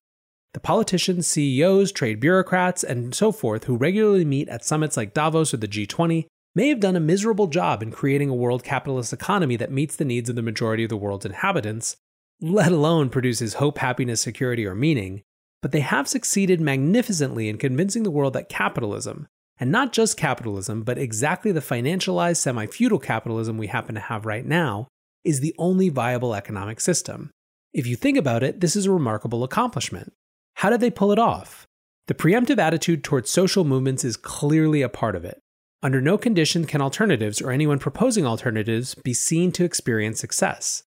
The 0.54 0.60
politicians, 0.60 1.26
CEOs, 1.26 1.90
trade 1.90 2.20
bureaucrats, 2.20 2.84
and 2.84 3.12
so 3.12 3.32
forth 3.32 3.64
who 3.64 3.76
regularly 3.76 4.24
meet 4.24 4.48
at 4.48 4.64
summits 4.64 4.96
like 4.96 5.12
Davos 5.12 5.52
or 5.52 5.56
the 5.56 5.66
G20 5.66 6.26
may 6.54 6.68
have 6.68 6.78
done 6.78 6.94
a 6.94 7.00
miserable 7.00 7.48
job 7.48 7.82
in 7.82 7.90
creating 7.90 8.30
a 8.30 8.34
world 8.34 8.62
capitalist 8.62 9.12
economy 9.12 9.56
that 9.56 9.72
meets 9.72 9.96
the 9.96 10.04
needs 10.04 10.30
of 10.30 10.36
the 10.36 10.42
majority 10.42 10.84
of 10.84 10.90
the 10.90 10.96
world's 10.96 11.26
inhabitants, 11.26 11.96
let 12.40 12.70
alone 12.70 13.10
produces 13.10 13.54
hope, 13.54 13.78
happiness, 13.78 14.20
security, 14.20 14.64
or 14.64 14.76
meaning, 14.76 15.22
but 15.60 15.72
they 15.72 15.80
have 15.80 16.06
succeeded 16.06 16.60
magnificently 16.60 17.48
in 17.48 17.58
convincing 17.58 18.04
the 18.04 18.10
world 18.10 18.34
that 18.34 18.48
capitalism, 18.48 19.26
and 19.58 19.72
not 19.72 19.92
just 19.92 20.16
capitalism, 20.16 20.84
but 20.84 20.98
exactly 20.98 21.50
the 21.50 21.58
financialized 21.58 22.36
semi 22.36 22.66
feudal 22.66 23.00
capitalism 23.00 23.58
we 23.58 23.66
happen 23.66 23.96
to 23.96 24.00
have 24.00 24.24
right 24.24 24.46
now, 24.46 24.86
is 25.24 25.40
the 25.40 25.54
only 25.58 25.88
viable 25.88 26.32
economic 26.32 26.80
system. 26.80 27.32
If 27.72 27.88
you 27.88 27.96
think 27.96 28.16
about 28.16 28.44
it, 28.44 28.60
this 28.60 28.76
is 28.76 28.86
a 28.86 28.92
remarkable 28.92 29.42
accomplishment. 29.42 30.12
How 30.54 30.70
did 30.70 30.80
they 30.80 30.90
pull 30.90 31.12
it 31.12 31.18
off? 31.18 31.66
The 32.06 32.14
preemptive 32.14 32.58
attitude 32.58 33.02
towards 33.02 33.30
social 33.30 33.64
movements 33.64 34.04
is 34.04 34.16
clearly 34.16 34.82
a 34.82 34.88
part 34.88 35.16
of 35.16 35.24
it. 35.24 35.40
Under 35.82 36.00
no 36.00 36.16
condition 36.16 36.64
can 36.64 36.80
alternatives 36.80 37.42
or 37.42 37.50
anyone 37.50 37.78
proposing 37.78 38.26
alternatives 38.26 38.94
be 38.94 39.12
seen 39.12 39.52
to 39.52 39.64
experience 39.64 40.20
success. 40.20 40.82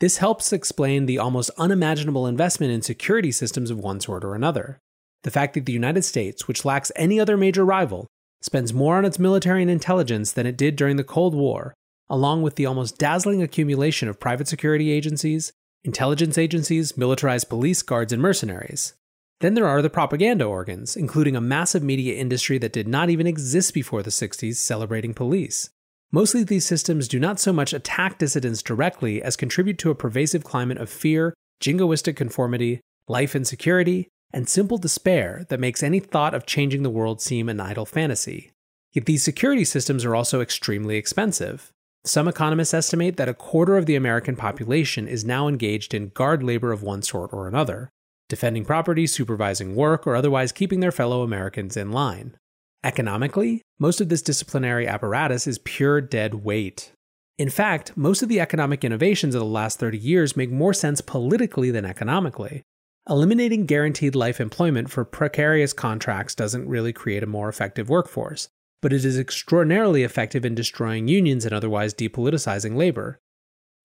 This 0.00 0.16
helps 0.18 0.52
explain 0.52 1.06
the 1.06 1.18
almost 1.18 1.50
unimaginable 1.56 2.26
investment 2.26 2.72
in 2.72 2.82
security 2.82 3.30
systems 3.30 3.70
of 3.70 3.78
one 3.78 4.00
sort 4.00 4.24
or 4.24 4.34
another. 4.34 4.78
The 5.22 5.30
fact 5.30 5.54
that 5.54 5.66
the 5.66 5.72
United 5.72 6.02
States, 6.04 6.48
which 6.48 6.64
lacks 6.64 6.90
any 6.96 7.20
other 7.20 7.36
major 7.36 7.64
rival, 7.64 8.06
spends 8.42 8.74
more 8.74 8.96
on 8.96 9.04
its 9.04 9.18
military 9.18 9.62
and 9.62 9.70
intelligence 9.70 10.32
than 10.32 10.46
it 10.46 10.56
did 10.56 10.76
during 10.76 10.96
the 10.96 11.04
Cold 11.04 11.34
War, 11.34 11.72
along 12.10 12.42
with 12.42 12.56
the 12.56 12.66
almost 12.66 12.98
dazzling 12.98 13.42
accumulation 13.42 14.08
of 14.08 14.20
private 14.20 14.48
security 14.48 14.90
agencies, 14.90 15.52
intelligence 15.84 16.38
agencies, 16.38 16.96
militarized 16.96 17.48
police 17.48 17.82
guards, 17.82 18.12
and 18.12 18.20
mercenaries. 18.20 18.94
Then 19.40 19.54
there 19.54 19.66
are 19.68 19.82
the 19.82 19.90
propaganda 19.90 20.44
organs, 20.44 20.96
including 20.96 21.36
a 21.36 21.40
massive 21.40 21.82
media 21.82 22.14
industry 22.14 22.56
that 22.58 22.72
did 22.72 22.88
not 22.88 23.10
even 23.10 23.26
exist 23.26 23.74
before 23.74 24.02
the 24.02 24.10
60s, 24.10 24.56
celebrating 24.56 25.12
police. 25.12 25.70
Mostly 26.10 26.44
these 26.44 26.64
systems 26.64 27.08
do 27.08 27.18
not 27.18 27.40
so 27.40 27.52
much 27.52 27.72
attack 27.72 28.18
dissidents 28.18 28.62
directly 28.62 29.22
as 29.22 29.36
contribute 29.36 29.78
to 29.78 29.90
a 29.90 29.96
pervasive 29.96 30.44
climate 30.44 30.78
of 30.78 30.88
fear, 30.88 31.34
jingoistic 31.60 32.16
conformity, 32.16 32.80
life 33.08 33.34
insecurity, 33.34 34.08
and 34.32 34.48
simple 34.48 34.78
despair 34.78 35.44
that 35.48 35.60
makes 35.60 35.82
any 35.82 36.00
thought 36.00 36.34
of 36.34 36.46
changing 36.46 36.82
the 36.82 36.90
world 36.90 37.20
seem 37.20 37.48
an 37.48 37.60
idle 37.60 37.84
fantasy. 37.84 38.50
Yet 38.92 39.06
these 39.06 39.24
security 39.24 39.64
systems 39.64 40.04
are 40.04 40.14
also 40.14 40.40
extremely 40.40 40.96
expensive. 40.96 41.72
Some 42.06 42.28
economists 42.28 42.74
estimate 42.74 43.16
that 43.16 43.30
a 43.30 43.34
quarter 43.34 43.78
of 43.78 43.86
the 43.86 43.96
American 43.96 44.36
population 44.36 45.08
is 45.08 45.24
now 45.24 45.48
engaged 45.48 45.94
in 45.94 46.10
guard 46.10 46.42
labor 46.42 46.70
of 46.70 46.82
one 46.82 47.00
sort 47.00 47.32
or 47.32 47.48
another, 47.48 47.88
defending 48.28 48.66
property, 48.66 49.06
supervising 49.06 49.74
work, 49.74 50.06
or 50.06 50.14
otherwise 50.14 50.52
keeping 50.52 50.80
their 50.80 50.92
fellow 50.92 51.22
Americans 51.22 51.78
in 51.78 51.92
line. 51.92 52.36
Economically, 52.84 53.62
most 53.78 54.02
of 54.02 54.10
this 54.10 54.20
disciplinary 54.20 54.86
apparatus 54.86 55.46
is 55.46 55.58
pure 55.58 56.02
dead 56.02 56.34
weight. 56.34 56.92
In 57.38 57.48
fact, 57.48 57.96
most 57.96 58.22
of 58.22 58.28
the 58.28 58.38
economic 58.38 58.84
innovations 58.84 59.34
of 59.34 59.40
the 59.40 59.46
last 59.46 59.80
30 59.80 59.96
years 59.96 60.36
make 60.36 60.50
more 60.50 60.74
sense 60.74 61.00
politically 61.00 61.70
than 61.70 61.86
economically. 61.86 62.62
Eliminating 63.08 63.64
guaranteed 63.64 64.14
life 64.14 64.40
employment 64.40 64.90
for 64.90 65.06
precarious 65.06 65.72
contracts 65.72 66.34
doesn't 66.34 66.68
really 66.68 66.92
create 66.92 67.22
a 67.22 67.26
more 67.26 67.48
effective 67.48 67.88
workforce, 67.88 68.48
but 68.84 68.92
it 68.92 69.02
is 69.02 69.18
extraordinarily 69.18 70.02
effective 70.02 70.44
in 70.44 70.54
destroying 70.54 71.08
unions 71.08 71.46
and 71.46 71.54
otherwise 71.54 71.94
depoliticizing 71.94 72.76
labor. 72.76 73.18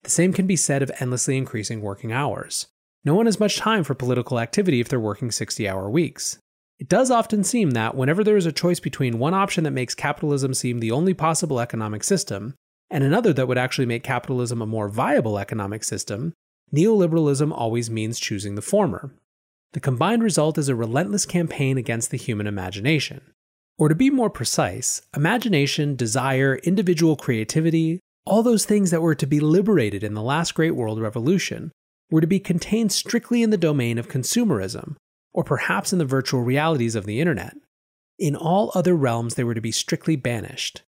The 0.02 0.10
same 0.10 0.34
can 0.34 0.46
be 0.46 0.56
said 0.56 0.82
of 0.82 0.92
endlessly 1.00 1.38
increasing 1.38 1.80
working 1.80 2.12
hours. 2.12 2.66
No 3.02 3.14
one 3.14 3.24
has 3.24 3.40
much 3.40 3.56
time 3.56 3.82
for 3.82 3.94
political 3.94 4.38
activity 4.38 4.78
if 4.78 4.90
they're 4.90 5.00
working 5.00 5.30
60 5.30 5.66
hour 5.66 5.88
weeks. 5.88 6.38
It 6.78 6.86
does 6.86 7.10
often 7.10 7.44
seem 7.44 7.70
that 7.70 7.94
whenever 7.94 8.22
there 8.22 8.36
is 8.36 8.44
a 8.44 8.52
choice 8.52 8.78
between 8.78 9.18
one 9.18 9.32
option 9.32 9.64
that 9.64 9.70
makes 9.70 9.94
capitalism 9.94 10.52
seem 10.52 10.80
the 10.80 10.90
only 10.90 11.14
possible 11.14 11.60
economic 11.60 12.04
system 12.04 12.54
and 12.90 13.02
another 13.02 13.32
that 13.32 13.48
would 13.48 13.56
actually 13.56 13.86
make 13.86 14.02
capitalism 14.02 14.60
a 14.60 14.66
more 14.66 14.90
viable 14.90 15.38
economic 15.38 15.82
system, 15.82 16.34
neoliberalism 16.76 17.50
always 17.56 17.88
means 17.88 18.20
choosing 18.20 18.54
the 18.54 18.60
former. 18.60 19.14
The 19.72 19.80
combined 19.80 20.22
result 20.22 20.58
is 20.58 20.68
a 20.68 20.76
relentless 20.76 21.24
campaign 21.24 21.78
against 21.78 22.10
the 22.10 22.18
human 22.18 22.46
imagination. 22.46 23.22
Or 23.80 23.88
to 23.88 23.94
be 23.94 24.10
more 24.10 24.28
precise, 24.28 25.00
imagination, 25.16 25.96
desire, 25.96 26.56
individual 26.64 27.16
creativity, 27.16 27.98
all 28.26 28.42
those 28.42 28.66
things 28.66 28.90
that 28.90 29.00
were 29.00 29.14
to 29.14 29.26
be 29.26 29.40
liberated 29.40 30.04
in 30.04 30.12
the 30.12 30.20
last 30.20 30.54
Great 30.54 30.76
World 30.76 31.00
Revolution, 31.00 31.72
were 32.10 32.20
to 32.20 32.26
be 32.26 32.40
contained 32.40 32.92
strictly 32.92 33.42
in 33.42 33.48
the 33.48 33.56
domain 33.56 33.96
of 33.96 34.06
consumerism, 34.06 34.96
or 35.32 35.44
perhaps 35.44 35.94
in 35.94 35.98
the 35.98 36.04
virtual 36.04 36.42
realities 36.42 36.94
of 36.94 37.06
the 37.06 37.22
internet. 37.22 37.56
In 38.18 38.36
all 38.36 38.70
other 38.74 38.94
realms, 38.94 39.36
they 39.36 39.44
were 39.44 39.54
to 39.54 39.62
be 39.62 39.72
strictly 39.72 40.14
banished. 40.14 40.82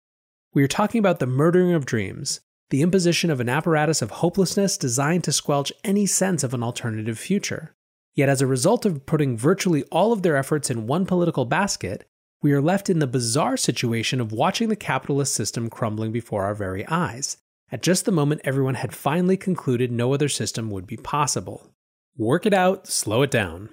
We 0.54 0.62
are 0.62 0.68
talking 0.68 1.00
about 1.00 1.20
the 1.20 1.28
murdering 1.28 1.74
of 1.74 1.86
dreams, 1.86 2.42
the 2.72 2.82
imposition 2.82 3.30
of 3.30 3.40
an 3.40 3.48
apparatus 3.48 4.02
of 4.02 4.12
hopelessness 4.12 4.78
designed 4.78 5.24
to 5.24 5.32
squelch 5.32 5.72
any 5.86 6.06
sense 6.06 6.44
of 6.44 6.54
an 6.54 6.62
alternative 6.62 7.18
future. 7.18 7.72
Yet, 8.16 8.28
as 8.28 8.42
a 8.42 8.48
result 8.48 8.86
of 8.86 9.06
putting 9.06 9.38
virtually 9.38 9.84
all 9.84 10.12
of 10.12 10.24
their 10.24 10.36
efforts 10.36 10.70
in 10.70 10.88
one 10.88 11.06
political 11.06 11.46
basket, 11.46 12.06
we 12.42 12.52
are 12.54 12.62
left 12.62 12.90
in 12.90 13.00
the 13.00 13.08
bizarre 13.08 13.56
situation 13.56 14.20
of 14.20 14.32
watching 14.32 14.70
the 14.70 14.76
capitalist 14.76 15.34
system 15.34 15.70
crumbling 15.70 16.12
before 16.12 16.44
our 16.44 16.56
very 16.56 16.88
eyes, 16.88 17.38
at 17.72 17.84
just 17.84 18.06
the 18.06 18.12
moment 18.12 18.42
everyone 18.44 18.76
had 18.76 18.96
finally 18.96 19.38
concluded 19.38 19.92
no 19.92 20.14
other 20.14 20.28
system 20.28 20.72
would 20.72 20.88
be 20.88 20.98
possible. 20.98 21.70
Work 22.18 22.46
it 22.46 22.54
out, 22.54 22.88
slow 22.88 23.22
it 23.22 23.32
down. 23.32 23.70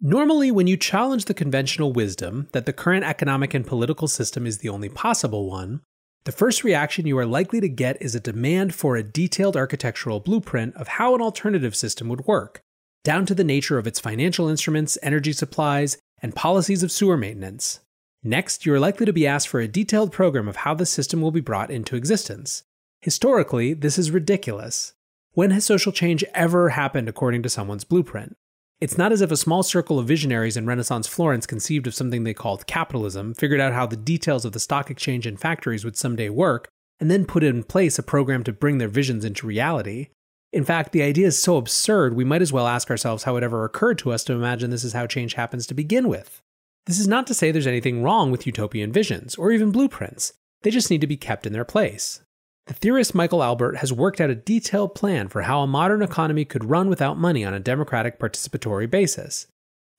Normally, 0.00 0.50
when 0.50 0.66
you 0.66 0.76
challenge 0.76 1.26
the 1.26 1.34
conventional 1.34 1.92
wisdom 1.92 2.48
that 2.52 2.66
the 2.66 2.72
current 2.72 3.04
economic 3.04 3.54
and 3.54 3.64
political 3.64 4.08
system 4.08 4.46
is 4.46 4.58
the 4.58 4.68
only 4.68 4.88
possible 4.88 5.48
one, 5.48 5.80
the 6.24 6.32
first 6.32 6.64
reaction 6.64 7.06
you 7.06 7.18
are 7.18 7.26
likely 7.26 7.60
to 7.60 7.68
get 7.68 8.00
is 8.00 8.14
a 8.14 8.20
demand 8.20 8.74
for 8.74 8.96
a 8.96 9.02
detailed 9.02 9.56
architectural 9.56 10.18
blueprint 10.18 10.74
of 10.76 10.88
how 10.88 11.14
an 11.14 11.20
alternative 11.20 11.76
system 11.76 12.08
would 12.08 12.26
work, 12.26 12.60
down 13.04 13.26
to 13.26 13.34
the 13.34 13.44
nature 13.44 13.78
of 13.78 13.86
its 13.86 14.00
financial 14.00 14.48
instruments, 14.48 14.98
energy 15.02 15.32
supplies, 15.32 15.98
and 16.22 16.34
policies 16.34 16.82
of 16.82 16.92
sewer 16.92 17.16
maintenance. 17.16 17.80
Next, 18.22 18.64
you 18.64 18.72
are 18.72 18.80
likely 18.80 19.04
to 19.04 19.12
be 19.12 19.26
asked 19.26 19.48
for 19.48 19.60
a 19.60 19.68
detailed 19.68 20.12
program 20.12 20.46
of 20.46 20.56
how 20.56 20.74
the 20.74 20.86
system 20.86 21.20
will 21.20 21.32
be 21.32 21.40
brought 21.40 21.70
into 21.70 21.96
existence. 21.96 22.62
Historically, 23.00 23.74
this 23.74 23.98
is 23.98 24.12
ridiculous. 24.12 24.94
When 25.32 25.50
has 25.50 25.64
social 25.64 25.90
change 25.90 26.24
ever 26.34 26.68
happened 26.68 27.08
according 27.08 27.42
to 27.42 27.48
someone's 27.48 27.84
blueprint? 27.84 28.36
It's 28.80 28.98
not 28.98 29.12
as 29.12 29.20
if 29.20 29.30
a 29.30 29.36
small 29.36 29.62
circle 29.62 29.98
of 29.98 30.06
visionaries 30.06 30.56
in 30.56 30.66
Renaissance 30.66 31.06
Florence 31.06 31.46
conceived 31.46 31.86
of 31.86 31.94
something 31.94 32.24
they 32.24 32.34
called 32.34 32.66
capitalism, 32.66 33.34
figured 33.34 33.60
out 33.60 33.72
how 33.72 33.86
the 33.86 33.96
details 33.96 34.44
of 34.44 34.52
the 34.52 34.60
stock 34.60 34.90
exchange 34.90 35.26
and 35.26 35.40
factories 35.40 35.84
would 35.84 35.96
someday 35.96 36.28
work, 36.28 36.68
and 37.00 37.10
then 37.10 37.24
put 37.24 37.42
in 37.42 37.64
place 37.64 37.98
a 37.98 38.02
program 38.02 38.44
to 38.44 38.52
bring 38.52 38.78
their 38.78 38.88
visions 38.88 39.24
into 39.24 39.46
reality. 39.46 40.08
In 40.52 40.64
fact, 40.64 40.92
the 40.92 41.02
idea 41.02 41.26
is 41.26 41.40
so 41.40 41.56
absurd, 41.56 42.14
we 42.14 42.24
might 42.24 42.42
as 42.42 42.52
well 42.52 42.68
ask 42.68 42.90
ourselves 42.90 43.24
how 43.24 43.36
it 43.36 43.42
ever 43.42 43.64
occurred 43.64 43.98
to 43.98 44.12
us 44.12 44.22
to 44.24 44.34
imagine 44.34 44.70
this 44.70 44.84
is 44.84 44.92
how 44.92 45.06
change 45.06 45.34
happens 45.34 45.66
to 45.66 45.74
begin 45.74 46.08
with. 46.08 46.42
This 46.86 46.98
is 46.98 47.08
not 47.08 47.26
to 47.28 47.34
say 47.34 47.50
there's 47.50 47.66
anything 47.66 48.02
wrong 48.02 48.30
with 48.30 48.46
utopian 48.46 48.92
visions, 48.92 49.34
or 49.36 49.50
even 49.50 49.70
blueprints. 49.70 50.34
They 50.62 50.70
just 50.70 50.90
need 50.90 51.00
to 51.00 51.06
be 51.06 51.16
kept 51.16 51.46
in 51.46 51.52
their 51.52 51.64
place. 51.64 52.20
The 52.66 52.74
theorist 52.74 53.14
Michael 53.14 53.42
Albert 53.42 53.78
has 53.78 53.92
worked 53.92 54.20
out 54.20 54.30
a 54.30 54.34
detailed 54.34 54.94
plan 54.94 55.28
for 55.28 55.42
how 55.42 55.62
a 55.62 55.66
modern 55.66 56.02
economy 56.02 56.44
could 56.44 56.64
run 56.64 56.88
without 56.88 57.18
money 57.18 57.44
on 57.44 57.54
a 57.54 57.60
democratic 57.60 58.20
participatory 58.20 58.88
basis. 58.88 59.46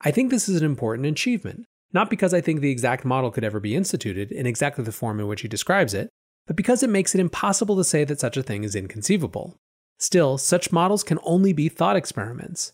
I 0.00 0.10
think 0.10 0.30
this 0.30 0.48
is 0.48 0.60
an 0.60 0.64
important 0.64 1.06
achievement, 1.06 1.66
not 1.92 2.10
because 2.10 2.32
I 2.32 2.40
think 2.40 2.60
the 2.60 2.70
exact 2.70 3.04
model 3.04 3.30
could 3.30 3.44
ever 3.44 3.60
be 3.60 3.74
instituted 3.74 4.30
in 4.30 4.46
exactly 4.46 4.84
the 4.84 4.92
form 4.92 5.20
in 5.20 5.26
which 5.26 5.42
he 5.42 5.48
describes 5.48 5.94
it, 5.94 6.08
but 6.46 6.56
because 6.56 6.82
it 6.82 6.90
makes 6.90 7.14
it 7.14 7.20
impossible 7.20 7.76
to 7.76 7.84
say 7.84 8.04
that 8.04 8.20
such 8.20 8.36
a 8.36 8.42
thing 8.42 8.64
is 8.64 8.74
inconceivable. 8.74 9.56
Still, 9.98 10.38
such 10.38 10.72
models 10.72 11.02
can 11.02 11.18
only 11.22 11.52
be 11.52 11.68
thought 11.68 11.96
experiments. 11.96 12.72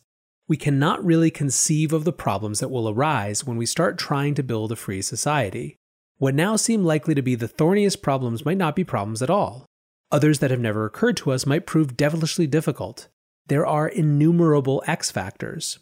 We 0.48 0.56
cannot 0.56 1.04
really 1.04 1.30
conceive 1.30 1.92
of 1.92 2.04
the 2.04 2.12
problems 2.12 2.58
that 2.60 2.70
will 2.70 2.88
arise 2.88 3.44
when 3.44 3.56
we 3.56 3.66
start 3.66 3.98
trying 3.98 4.34
to 4.34 4.42
build 4.42 4.72
a 4.72 4.76
free 4.76 5.02
society. 5.02 5.76
What 6.18 6.34
now 6.34 6.56
seem 6.56 6.84
likely 6.84 7.14
to 7.14 7.22
be 7.22 7.34
the 7.34 7.48
thorniest 7.48 8.02
problems 8.02 8.44
might 8.44 8.58
not 8.58 8.74
be 8.74 8.84
problems 8.84 9.22
at 9.22 9.30
all. 9.30 9.64
Others 10.12 10.40
that 10.40 10.50
have 10.50 10.60
never 10.60 10.84
occurred 10.84 11.16
to 11.18 11.30
us 11.30 11.46
might 11.46 11.66
prove 11.66 11.96
devilishly 11.96 12.46
difficult. 12.46 13.08
There 13.46 13.64
are 13.64 13.88
innumerable 13.88 14.82
X 14.86 15.10
factors. 15.10 15.78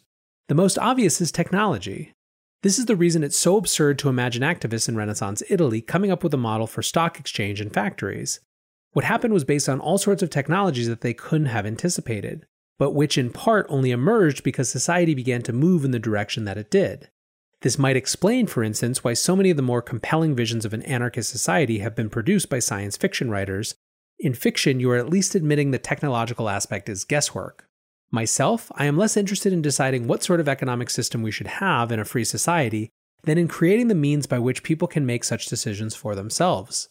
The 0.47 0.55
most 0.55 0.77
obvious 0.77 1.19
is 1.19 1.31
technology. 1.31 2.13
This 2.61 2.77
is 2.77 2.85
the 2.85 2.95
reason 2.95 3.23
it's 3.23 3.37
so 3.37 3.57
absurd 3.57 3.97
to 3.99 4.09
imagine 4.09 4.43
activists 4.43 4.89
in 4.89 4.95
Renaissance 4.95 5.41
Italy 5.49 5.81
coming 5.81 6.11
up 6.11 6.23
with 6.23 6.33
a 6.33 6.37
model 6.37 6.67
for 6.67 6.81
stock 6.81 7.19
exchange 7.19 7.59
and 7.61 7.73
factories. 7.73 8.39
What 8.91 9.05
happened 9.05 9.33
was 9.33 9.43
based 9.43 9.69
on 9.69 9.79
all 9.79 9.97
sorts 9.97 10.23
of 10.23 10.29
technologies 10.29 10.87
that 10.87 11.01
they 11.01 11.13
couldn't 11.13 11.47
have 11.47 11.65
anticipated, 11.65 12.45
but 12.77 12.91
which 12.91 13.17
in 13.17 13.31
part 13.31 13.65
only 13.69 13.91
emerged 13.91 14.43
because 14.43 14.69
society 14.69 15.13
began 15.13 15.41
to 15.43 15.53
move 15.53 15.85
in 15.85 15.91
the 15.91 15.99
direction 15.99 16.45
that 16.45 16.57
it 16.57 16.71
did. 16.71 17.09
This 17.61 17.77
might 17.77 17.97
explain, 17.97 18.47
for 18.47 18.63
instance, 18.63 19.03
why 19.03 19.13
so 19.13 19.35
many 19.35 19.49
of 19.49 19.57
the 19.57 19.63
more 19.63 19.81
compelling 19.81 20.35
visions 20.35 20.65
of 20.65 20.73
an 20.73 20.81
anarchist 20.83 21.29
society 21.29 21.79
have 21.79 21.95
been 21.95 22.09
produced 22.09 22.49
by 22.49 22.59
science 22.59 22.95
fiction 22.95 23.29
writers 23.29 23.75
in 24.19 24.33
fiction, 24.33 24.81
you 24.81 24.91
are 24.91 24.97
at 24.97 25.09
least 25.09 25.33
admitting 25.33 25.71
the 25.71 25.79
technological 25.79 26.49
aspect 26.49 26.89
is 26.89 27.05
guesswork. 27.05 27.69
Myself, 28.11 28.69
I 28.75 28.85
am 28.85 28.97
less 28.97 29.15
interested 29.15 29.53
in 29.53 29.61
deciding 29.61 30.07
what 30.07 30.23
sort 30.23 30.41
of 30.41 30.49
economic 30.49 30.89
system 30.89 31.21
we 31.21 31.31
should 31.31 31.47
have 31.47 31.89
in 31.91 31.99
a 31.99 32.05
free 32.05 32.25
society 32.25 32.89
than 33.23 33.37
in 33.37 33.47
creating 33.47 33.87
the 33.87 33.95
means 33.95 34.27
by 34.27 34.39
which 34.39 34.63
people 34.63 34.89
can 34.89 35.05
make 35.05 35.23
such 35.23 35.45
decisions 35.45 35.95
for 35.95 36.15
themselves. 36.15 36.89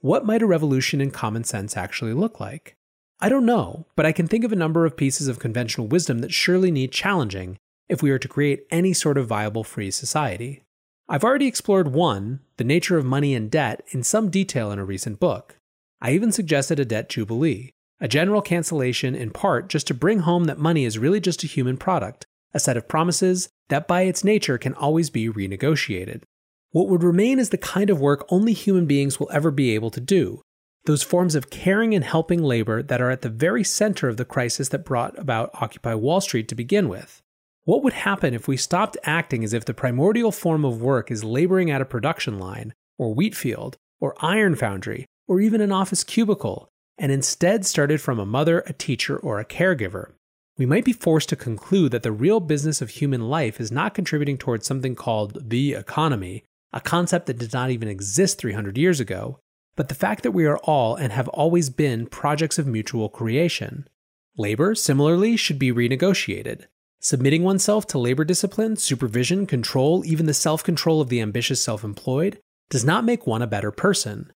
What 0.00 0.24
might 0.24 0.42
a 0.42 0.46
revolution 0.46 1.00
in 1.00 1.10
common 1.10 1.42
sense 1.42 1.76
actually 1.76 2.12
look 2.12 2.38
like? 2.38 2.76
I 3.20 3.28
don't 3.28 3.44
know, 3.44 3.86
but 3.96 4.06
I 4.06 4.12
can 4.12 4.28
think 4.28 4.44
of 4.44 4.52
a 4.52 4.56
number 4.56 4.86
of 4.86 4.96
pieces 4.96 5.26
of 5.26 5.40
conventional 5.40 5.88
wisdom 5.88 6.20
that 6.20 6.32
surely 6.32 6.70
need 6.70 6.92
challenging 6.92 7.58
if 7.88 8.00
we 8.00 8.12
are 8.12 8.18
to 8.18 8.28
create 8.28 8.64
any 8.70 8.92
sort 8.92 9.18
of 9.18 9.26
viable 9.26 9.64
free 9.64 9.90
society. 9.90 10.62
I've 11.08 11.24
already 11.24 11.48
explored 11.48 11.92
one, 11.92 12.40
the 12.58 12.64
nature 12.64 12.96
of 12.96 13.04
money 13.04 13.34
and 13.34 13.50
debt, 13.50 13.82
in 13.88 14.04
some 14.04 14.30
detail 14.30 14.70
in 14.70 14.78
a 14.78 14.84
recent 14.84 15.18
book. 15.18 15.56
I 16.00 16.12
even 16.12 16.30
suggested 16.30 16.78
a 16.78 16.84
debt 16.84 17.08
jubilee, 17.08 17.70
a 18.00 18.06
general 18.06 18.40
cancellation 18.40 19.16
in 19.16 19.30
part 19.30 19.68
just 19.68 19.88
to 19.88 19.94
bring 19.94 20.20
home 20.20 20.44
that 20.44 20.58
money 20.58 20.84
is 20.84 20.96
really 20.96 21.18
just 21.18 21.42
a 21.42 21.48
human 21.48 21.76
product, 21.76 22.24
a 22.54 22.60
set 22.60 22.76
of 22.76 22.86
promises 22.86 23.48
that 23.68 23.88
by 23.88 24.02
its 24.02 24.22
nature 24.22 24.58
can 24.58 24.74
always 24.74 25.10
be 25.10 25.28
renegotiated. 25.28 26.22
What 26.70 26.88
would 26.88 27.02
remain 27.02 27.38
is 27.38 27.48
the 27.48 27.58
kind 27.58 27.88
of 27.88 28.00
work 28.00 28.26
only 28.28 28.52
human 28.52 28.86
beings 28.86 29.18
will 29.18 29.30
ever 29.32 29.50
be 29.50 29.74
able 29.74 29.90
to 29.90 30.00
do, 30.00 30.42
those 30.84 31.02
forms 31.02 31.34
of 31.34 31.50
caring 31.50 31.94
and 31.94 32.04
helping 32.04 32.42
labor 32.42 32.82
that 32.82 33.00
are 33.00 33.10
at 33.10 33.22
the 33.22 33.30
very 33.30 33.64
center 33.64 34.08
of 34.08 34.18
the 34.18 34.24
crisis 34.24 34.68
that 34.68 34.84
brought 34.84 35.18
about 35.18 35.50
Occupy 35.54 35.94
Wall 35.94 36.20
Street 36.20 36.46
to 36.48 36.54
begin 36.54 36.88
with. 36.88 37.22
What 37.64 37.82
would 37.82 37.94
happen 37.94 38.34
if 38.34 38.48
we 38.48 38.56
stopped 38.56 38.96
acting 39.04 39.44
as 39.44 39.52
if 39.52 39.64
the 39.64 39.74
primordial 39.74 40.32
form 40.32 40.64
of 40.64 40.82
work 40.82 41.10
is 41.10 41.24
laboring 41.24 41.70
at 41.70 41.80
a 41.80 41.86
production 41.86 42.38
line, 42.38 42.74
or 42.98 43.14
wheat 43.14 43.34
field, 43.34 43.76
or 44.00 44.14
iron 44.20 44.54
foundry, 44.54 45.06
or 45.26 45.40
even 45.40 45.60
an 45.60 45.72
office 45.72 46.04
cubicle, 46.04 46.68
and 46.98 47.12
instead 47.12 47.64
started 47.64 48.00
from 48.00 48.18
a 48.18 48.26
mother, 48.26 48.60
a 48.66 48.72
teacher, 48.72 49.16
or 49.18 49.38
a 49.38 49.44
caregiver, 49.44 50.12
we 50.58 50.66
might 50.66 50.84
be 50.84 50.92
forced 50.92 51.28
to 51.28 51.36
conclude 51.36 51.92
that 51.92 52.02
the 52.02 52.12
real 52.12 52.40
business 52.40 52.82
of 52.82 52.90
human 52.90 53.28
life 53.28 53.60
is 53.60 53.70
not 53.70 53.94
contributing 53.94 54.36
towards 54.36 54.66
something 54.66 54.96
called 54.96 55.50
the 55.50 55.74
economy, 55.74 56.42
a 56.72 56.80
concept 56.80 57.26
that 57.26 57.38
did 57.38 57.52
not 57.52 57.70
even 57.70 57.88
exist 57.88 58.38
300 58.38 58.76
years 58.76 59.00
ago, 59.00 59.40
but 59.76 59.88
the 59.88 59.94
fact 59.94 60.22
that 60.22 60.32
we 60.32 60.44
are 60.44 60.58
all 60.58 60.96
and 60.96 61.12
have 61.12 61.28
always 61.28 61.70
been 61.70 62.06
projects 62.06 62.58
of 62.58 62.66
mutual 62.66 63.08
creation. 63.08 63.88
Labor, 64.36 64.74
similarly, 64.74 65.36
should 65.36 65.58
be 65.58 65.72
renegotiated. 65.72 66.64
Submitting 67.00 67.44
oneself 67.44 67.86
to 67.86 67.98
labor 67.98 68.24
discipline, 68.24 68.76
supervision, 68.76 69.46
control, 69.46 70.04
even 70.04 70.26
the 70.26 70.34
self 70.34 70.64
control 70.64 71.00
of 71.00 71.08
the 71.08 71.20
ambitious 71.20 71.62
self 71.62 71.84
employed, 71.84 72.38
does 72.70 72.84
not 72.84 73.04
make 73.04 73.26
one 73.26 73.40
a 73.40 73.46
better 73.46 73.70
person. 73.70 74.32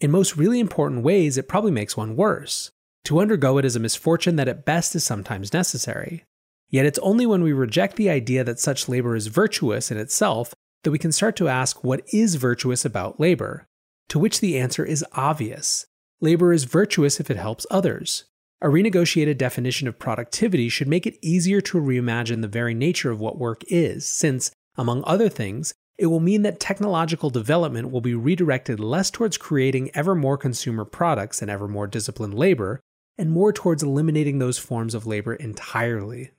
In 0.00 0.10
most 0.10 0.36
really 0.36 0.60
important 0.60 1.02
ways, 1.02 1.38
it 1.38 1.48
probably 1.48 1.70
makes 1.70 1.96
one 1.96 2.16
worse. 2.16 2.70
To 3.04 3.20
undergo 3.20 3.58
it 3.58 3.64
is 3.64 3.76
a 3.76 3.80
misfortune 3.80 4.36
that 4.36 4.48
at 4.48 4.64
best 4.64 4.96
is 4.96 5.04
sometimes 5.04 5.52
necessary. 5.52 6.24
Yet 6.68 6.86
it's 6.86 6.98
only 6.98 7.26
when 7.26 7.42
we 7.42 7.52
reject 7.52 7.96
the 7.96 8.10
idea 8.10 8.42
that 8.44 8.58
such 8.58 8.88
labor 8.88 9.14
is 9.14 9.28
virtuous 9.28 9.90
in 9.90 9.98
itself 9.98 10.52
that 10.86 10.92
we 10.92 11.00
can 11.00 11.10
start 11.10 11.34
to 11.34 11.48
ask 11.48 11.82
what 11.82 12.00
is 12.12 12.36
virtuous 12.36 12.84
about 12.84 13.18
labor, 13.18 13.66
to 14.06 14.20
which 14.20 14.38
the 14.38 14.56
answer 14.56 14.84
is 14.84 15.04
obvious. 15.14 15.84
Labor 16.20 16.52
is 16.52 16.62
virtuous 16.62 17.18
if 17.18 17.28
it 17.28 17.36
helps 17.36 17.66
others. 17.72 18.26
A 18.62 18.68
renegotiated 18.68 19.36
definition 19.36 19.88
of 19.88 19.98
productivity 19.98 20.68
should 20.68 20.86
make 20.86 21.04
it 21.04 21.18
easier 21.20 21.60
to 21.62 21.78
reimagine 21.78 22.40
the 22.40 22.46
very 22.46 22.72
nature 22.72 23.10
of 23.10 23.18
what 23.18 23.36
work 23.36 23.64
is, 23.66 24.06
since, 24.06 24.52
among 24.76 25.02
other 25.04 25.28
things, 25.28 25.74
it 25.98 26.06
will 26.06 26.20
mean 26.20 26.42
that 26.42 26.60
technological 26.60 27.30
development 27.30 27.90
will 27.90 28.00
be 28.00 28.14
redirected 28.14 28.78
less 28.78 29.10
towards 29.10 29.36
creating 29.36 29.90
ever 29.92 30.14
more 30.14 30.38
consumer 30.38 30.84
products 30.84 31.42
and 31.42 31.50
ever 31.50 31.66
more 31.66 31.88
disciplined 31.88 32.34
labor, 32.34 32.78
and 33.18 33.32
more 33.32 33.52
towards 33.52 33.82
eliminating 33.82 34.38
those 34.38 34.56
forms 34.56 34.94
of 34.94 35.04
labor 35.04 35.34
entirely. 35.34 36.30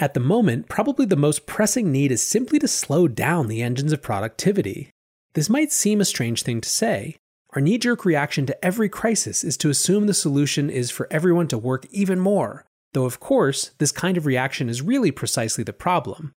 At 0.00 0.14
the 0.14 0.20
moment, 0.20 0.66
probably 0.66 1.04
the 1.04 1.14
most 1.14 1.44
pressing 1.44 1.92
need 1.92 2.10
is 2.10 2.22
simply 2.22 2.58
to 2.60 2.66
slow 2.66 3.06
down 3.06 3.48
the 3.48 3.60
engines 3.60 3.92
of 3.92 4.00
productivity. 4.00 4.88
This 5.34 5.50
might 5.50 5.72
seem 5.72 6.00
a 6.00 6.06
strange 6.06 6.42
thing 6.42 6.62
to 6.62 6.68
say. 6.70 7.16
Our 7.50 7.60
knee 7.60 7.76
jerk 7.76 8.06
reaction 8.06 8.46
to 8.46 8.64
every 8.64 8.88
crisis 8.88 9.44
is 9.44 9.58
to 9.58 9.68
assume 9.68 10.06
the 10.06 10.14
solution 10.14 10.70
is 10.70 10.90
for 10.90 11.06
everyone 11.10 11.48
to 11.48 11.58
work 11.58 11.86
even 11.90 12.18
more, 12.18 12.64
though, 12.94 13.04
of 13.04 13.20
course, 13.20 13.72
this 13.76 13.92
kind 13.92 14.16
of 14.16 14.24
reaction 14.24 14.70
is 14.70 14.80
really 14.80 15.10
precisely 15.10 15.64
the 15.64 15.74
problem. 15.74 16.32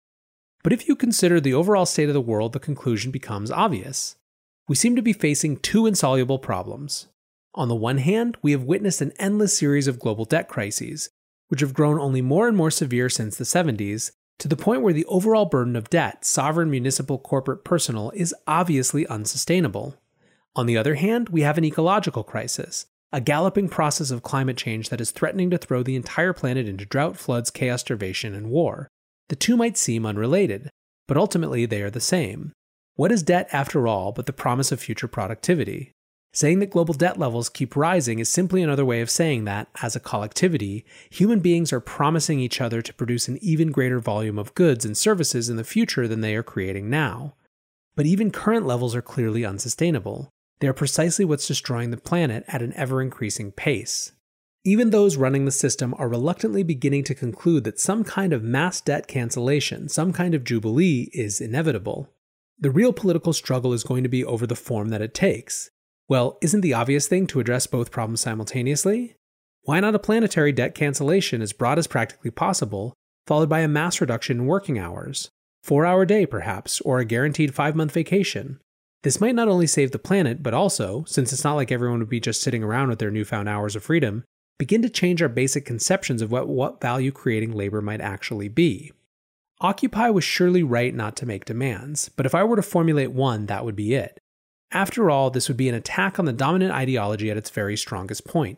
But 0.63 0.74
if 0.74 0.88
you 0.88 0.95
consider 0.95 1.39
the 1.39 1.54
overall 1.54 1.86
state 1.86 2.08
of 2.08 2.15
the 2.15 2.21
world, 2.21 2.54
the 2.54 2.60
conclusion 2.60 3.12
becomes 3.12 3.52
obvious. 3.52 4.15
We 4.67 4.76
seem 4.76 4.95
to 4.95 5.04
be 5.04 5.13
facing 5.13 5.58
two 5.58 5.86
insoluble 5.86 6.39
problems. 6.39 7.10
On 7.54 7.67
the 7.67 7.76
one 7.76 8.00
hand, 8.00 8.38
we 8.41 8.54
have 8.54 8.63
witnessed 8.63 9.02
an 9.02 9.13
endless 9.19 9.56
series 9.56 9.88
of 9.88 10.00
global 10.00 10.26
debt 10.26 10.47
crises, 10.47 11.12
which 11.51 11.59
have 11.59 11.73
grown 11.73 11.99
only 11.99 12.21
more 12.21 12.47
and 12.47 12.55
more 12.55 12.71
severe 12.71 13.09
since 13.09 13.35
the 13.35 13.43
70s, 13.43 14.11
to 14.39 14.47
the 14.47 14.55
point 14.55 14.81
where 14.81 14.93
the 14.93 15.05
overall 15.05 15.43
burden 15.43 15.75
of 15.75 15.89
debt, 15.89 16.23
sovereign, 16.23 16.71
municipal, 16.71 17.19
corporate, 17.19 17.65
personal, 17.65 18.09
is 18.15 18.33
obviously 18.47 19.05
unsustainable. 19.07 19.97
On 20.55 20.65
the 20.65 20.77
other 20.77 20.95
hand, 20.95 21.27
we 21.27 21.41
have 21.41 21.57
an 21.57 21.65
ecological 21.65 22.23
crisis, 22.23 22.85
a 23.11 23.19
galloping 23.19 23.67
process 23.67 24.11
of 24.11 24.23
climate 24.23 24.55
change 24.55 24.87
that 24.87 25.01
is 25.01 25.11
threatening 25.11 25.49
to 25.49 25.57
throw 25.57 25.83
the 25.83 25.97
entire 25.97 26.31
planet 26.31 26.69
into 26.69 26.85
drought, 26.85 27.17
floods, 27.17 27.49
chaos, 27.49 27.81
starvation, 27.81 28.33
and 28.33 28.49
war. 28.49 28.87
The 29.27 29.35
two 29.35 29.57
might 29.57 29.77
seem 29.77 30.05
unrelated, 30.05 30.69
but 31.05 31.17
ultimately 31.17 31.65
they 31.65 31.81
are 31.81 31.91
the 31.91 31.99
same. 31.99 32.53
What 32.95 33.11
is 33.11 33.23
debt, 33.23 33.49
after 33.51 33.89
all, 33.89 34.13
but 34.13 34.25
the 34.25 34.31
promise 34.31 34.71
of 34.71 34.79
future 34.79 35.09
productivity? 35.09 35.91
Saying 36.33 36.59
that 36.59 36.71
global 36.71 36.93
debt 36.93 37.19
levels 37.19 37.49
keep 37.49 37.75
rising 37.75 38.19
is 38.19 38.29
simply 38.29 38.63
another 38.63 38.85
way 38.85 39.01
of 39.01 39.09
saying 39.09 39.43
that, 39.45 39.67
as 39.81 39.97
a 39.97 39.99
collectivity, 39.99 40.85
human 41.09 41.41
beings 41.41 41.73
are 41.73 41.81
promising 41.81 42.39
each 42.39 42.61
other 42.61 42.81
to 42.81 42.93
produce 42.93 43.27
an 43.27 43.37
even 43.41 43.71
greater 43.71 43.99
volume 43.99 44.39
of 44.39 44.55
goods 44.55 44.85
and 44.85 44.95
services 44.95 45.49
in 45.49 45.57
the 45.57 45.65
future 45.65 46.07
than 46.07 46.21
they 46.21 46.35
are 46.35 46.43
creating 46.43 46.89
now. 46.89 47.33
But 47.95 48.05
even 48.05 48.31
current 48.31 48.65
levels 48.65 48.95
are 48.95 49.01
clearly 49.01 49.43
unsustainable. 49.43 50.29
They 50.61 50.67
are 50.67 50.73
precisely 50.73 51.25
what's 51.25 51.47
destroying 51.47 51.91
the 51.91 51.97
planet 51.97 52.45
at 52.47 52.61
an 52.61 52.71
ever 52.77 53.01
increasing 53.01 53.51
pace. 53.51 54.13
Even 54.63 54.91
those 54.91 55.17
running 55.17 55.43
the 55.43 55.51
system 55.51 55.93
are 55.97 56.07
reluctantly 56.07 56.63
beginning 56.63 57.03
to 57.05 57.15
conclude 57.15 57.65
that 57.65 57.79
some 57.79 58.05
kind 58.05 58.31
of 58.31 58.43
mass 58.43 58.79
debt 58.79 59.07
cancellation, 59.07 59.89
some 59.89 60.13
kind 60.13 60.33
of 60.33 60.45
jubilee, 60.45 61.09
is 61.13 61.41
inevitable. 61.41 62.09
The 62.59 62.69
real 62.69 62.93
political 62.93 63.33
struggle 63.33 63.73
is 63.73 63.83
going 63.83 64.03
to 64.03 64.09
be 64.09 64.23
over 64.23 64.47
the 64.47 64.55
form 64.55 64.89
that 64.89 65.01
it 65.01 65.13
takes. 65.13 65.71
Well, 66.07 66.37
isn't 66.41 66.61
the 66.61 66.73
obvious 66.73 67.07
thing 67.07 67.27
to 67.27 67.39
address 67.39 67.67
both 67.67 67.91
problems 67.91 68.21
simultaneously? 68.21 69.15
Why 69.63 69.79
not 69.79 69.95
a 69.95 69.99
planetary 69.99 70.51
debt 70.51 70.75
cancellation 70.75 71.41
as 71.41 71.53
broad 71.53 71.77
as 71.77 71.87
practically 71.87 72.31
possible, 72.31 72.93
followed 73.27 73.49
by 73.49 73.59
a 73.59 73.67
mass 73.67 74.01
reduction 74.01 74.39
in 74.39 74.45
working 74.45 74.79
hours? 74.79 75.29
Four 75.63 75.85
hour 75.85 76.05
day, 76.05 76.25
perhaps, 76.25 76.81
or 76.81 76.99
a 76.99 77.05
guaranteed 77.05 77.53
five 77.53 77.75
month 77.75 77.91
vacation. 77.91 78.59
This 79.03 79.21
might 79.21 79.35
not 79.35 79.47
only 79.47 79.67
save 79.67 79.91
the 79.91 79.99
planet, 79.99 80.43
but 80.43 80.53
also, 80.53 81.03
since 81.07 81.33
it's 81.33 81.43
not 81.43 81.55
like 81.55 81.71
everyone 81.71 81.99
would 81.99 82.09
be 82.09 82.19
just 82.19 82.41
sitting 82.41 82.63
around 82.63 82.89
with 82.89 82.99
their 82.99 83.11
newfound 83.11 83.49
hours 83.49 83.75
of 83.75 83.83
freedom, 83.83 84.23
begin 84.59 84.81
to 84.83 84.89
change 84.89 85.21
our 85.21 85.29
basic 85.29 85.65
conceptions 85.65 86.21
of 86.21 86.31
what, 86.31 86.47
what 86.47 86.81
value 86.81 87.11
creating 87.11 87.51
labor 87.51 87.81
might 87.81 88.01
actually 88.01 88.47
be. 88.47 88.91
Occupy 89.59 90.09
was 90.09 90.23
surely 90.23 90.61
right 90.61 90.93
not 90.93 91.15
to 91.15 91.25
make 91.25 91.45
demands, 91.45 92.09
but 92.09 92.25
if 92.25 92.35
I 92.35 92.43
were 92.43 92.55
to 92.55 92.61
formulate 92.61 93.11
one, 93.11 93.47
that 93.47 93.65
would 93.65 93.75
be 93.75 93.95
it. 93.95 94.19
After 94.71 95.10
all, 95.10 95.29
this 95.29 95.47
would 95.47 95.57
be 95.57 95.69
an 95.69 95.75
attack 95.75 96.17
on 96.17 96.25
the 96.25 96.34
dominant 96.34 96.71
ideology 96.71 97.29
at 97.29 97.38
its 97.38 97.49
very 97.49 97.75
strongest 97.75 98.25
point. 98.25 98.57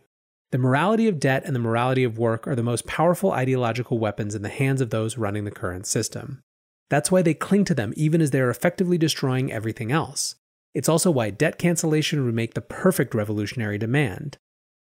The 0.52 0.60
morality 0.60 1.08
of 1.08 1.20
debt 1.20 1.44
and 1.46 1.56
the 1.56 1.60
morality 1.60 2.04
of 2.04 2.20
work 2.20 2.48
are 2.48 2.56
the 2.56 2.62
most 2.62 2.86
powerful 2.86 3.32
ideological 3.32 3.98
weapons 3.98 4.36
in 4.36 4.44
the 4.44 4.50
hands 4.50 4.82
of 4.82 4.92
those 4.92 5.18
running 5.18 5.46
the 5.46 5.52
current 5.52 5.88
system. 5.88 6.44
That's 6.92 7.10
why 7.10 7.24
they 7.24 7.34
cling 7.34 7.66
to 7.66 7.74
them 7.74 7.94
even 7.96 8.22
as 8.22 8.30
they 8.30 8.40
are 8.40 8.52
effectively 8.52 9.00
destroying 9.00 9.52
everything 9.52 9.92
else. 9.92 10.36
It's 10.76 10.90
also 10.90 11.10
why 11.10 11.32
debt 11.32 11.58
cancellation 11.58 12.24
would 12.26 12.36
make 12.36 12.54
the 12.54 12.62
perfect 12.62 13.16
revolutionary 13.16 13.80
demand. 13.80 14.38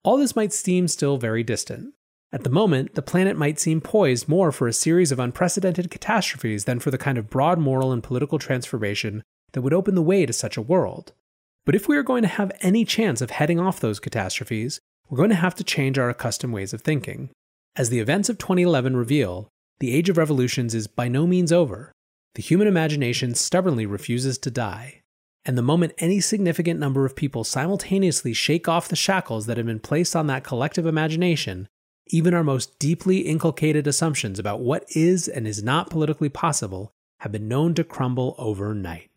All 0.05 0.19
this 0.19 0.37
might 0.37 0.53
seem 0.53 0.89
still 0.89 1.17
very 1.17 1.43
distant. 1.43 1.95
At 2.33 2.45
the 2.45 2.51
moment, 2.51 2.95
the 2.95 3.01
planet 3.03 3.39
might 3.39 3.59
seem 3.59 3.81
poised 3.81 4.29
more 4.29 4.53
for 4.53 4.69
a 4.69 4.73
series 4.75 5.11
of 5.11 5.19
unprecedented 5.19 5.91
catastrophes 5.91 6.65
than 6.67 6.81
for 6.81 6.91
the 6.91 6.99
kind 6.99 7.17
of 7.17 7.31
broad 7.31 7.59
moral 7.59 7.93
and 7.93 8.03
political 8.03 8.39
transformation 8.39 9.23
that 9.57 9.63
would 9.63 9.73
open 9.73 9.95
the 9.95 10.03
way 10.03 10.27
to 10.27 10.33
such 10.35 10.59
a 10.59 10.63
world. 10.63 11.15
But 11.65 11.75
if 11.75 11.89
we 11.89 11.97
are 11.97 12.03
going 12.03 12.21
to 12.21 12.29
have 12.29 12.53
any 12.61 12.85
chance 12.85 13.23
of 13.23 13.31
heading 13.31 13.59
off 13.59 13.81
those 13.81 13.99
catastrophes, 13.99 14.79
we're 15.09 15.17
going 15.17 15.31
to 15.31 15.37
have 15.37 15.55
to 15.55 15.65
change 15.65 15.99
our 15.99 16.11
accustomed 16.11 16.53
ways 16.53 16.75
of 16.75 16.83
thinking. 16.83 17.31
As 17.75 17.89
the 17.89 17.99
events 17.99 18.29
of 18.29 18.37
2011 18.37 18.95
reveal, 18.95 19.49
the 19.81 19.95
age 19.95 20.11
of 20.11 20.19
revolutions 20.19 20.75
is 20.75 20.87
by 20.87 21.09
no 21.09 21.27
means 21.27 21.51
over. 21.51 21.91
The 22.35 22.43
human 22.43 22.69
imagination 22.69 23.35
stubbornly 23.35 23.87
refuses 23.87 24.37
to 24.39 24.51
die 24.51 25.01
and 25.47 25.57
the 25.57 25.63
moment 25.63 25.95
any 25.99 26.21
significant 26.21 26.81
number 26.81 27.07
of 27.07 27.15
people 27.15 27.45
simultaneously 27.45 28.33
shake 28.33 28.67
off 28.67 28.89
the 28.89 28.97
shackles 28.97 29.47
that 29.47 29.57
have 29.57 29.67
been 29.67 29.79
placed 29.79 30.17
on 30.17 30.27
that 30.27 30.43
collective 30.43 30.87
imagination, 30.87 31.69
even 32.09 32.35
our 32.35 32.43
most 32.43 32.77
deeply 32.81 33.19
inculcated 33.19 33.87
assumptions 33.87 34.41
about 34.41 34.61
what 34.61 34.85
is 34.91 35.29
and 35.29 35.47
is 35.47 35.63
not 35.63 35.89
politically 35.89 36.29
possible 36.29 36.91
have 37.21 37.31
been 37.31 37.47
known 37.47 37.75
to 37.75 37.85
crumble 37.85 38.35
overnight. 38.39 39.09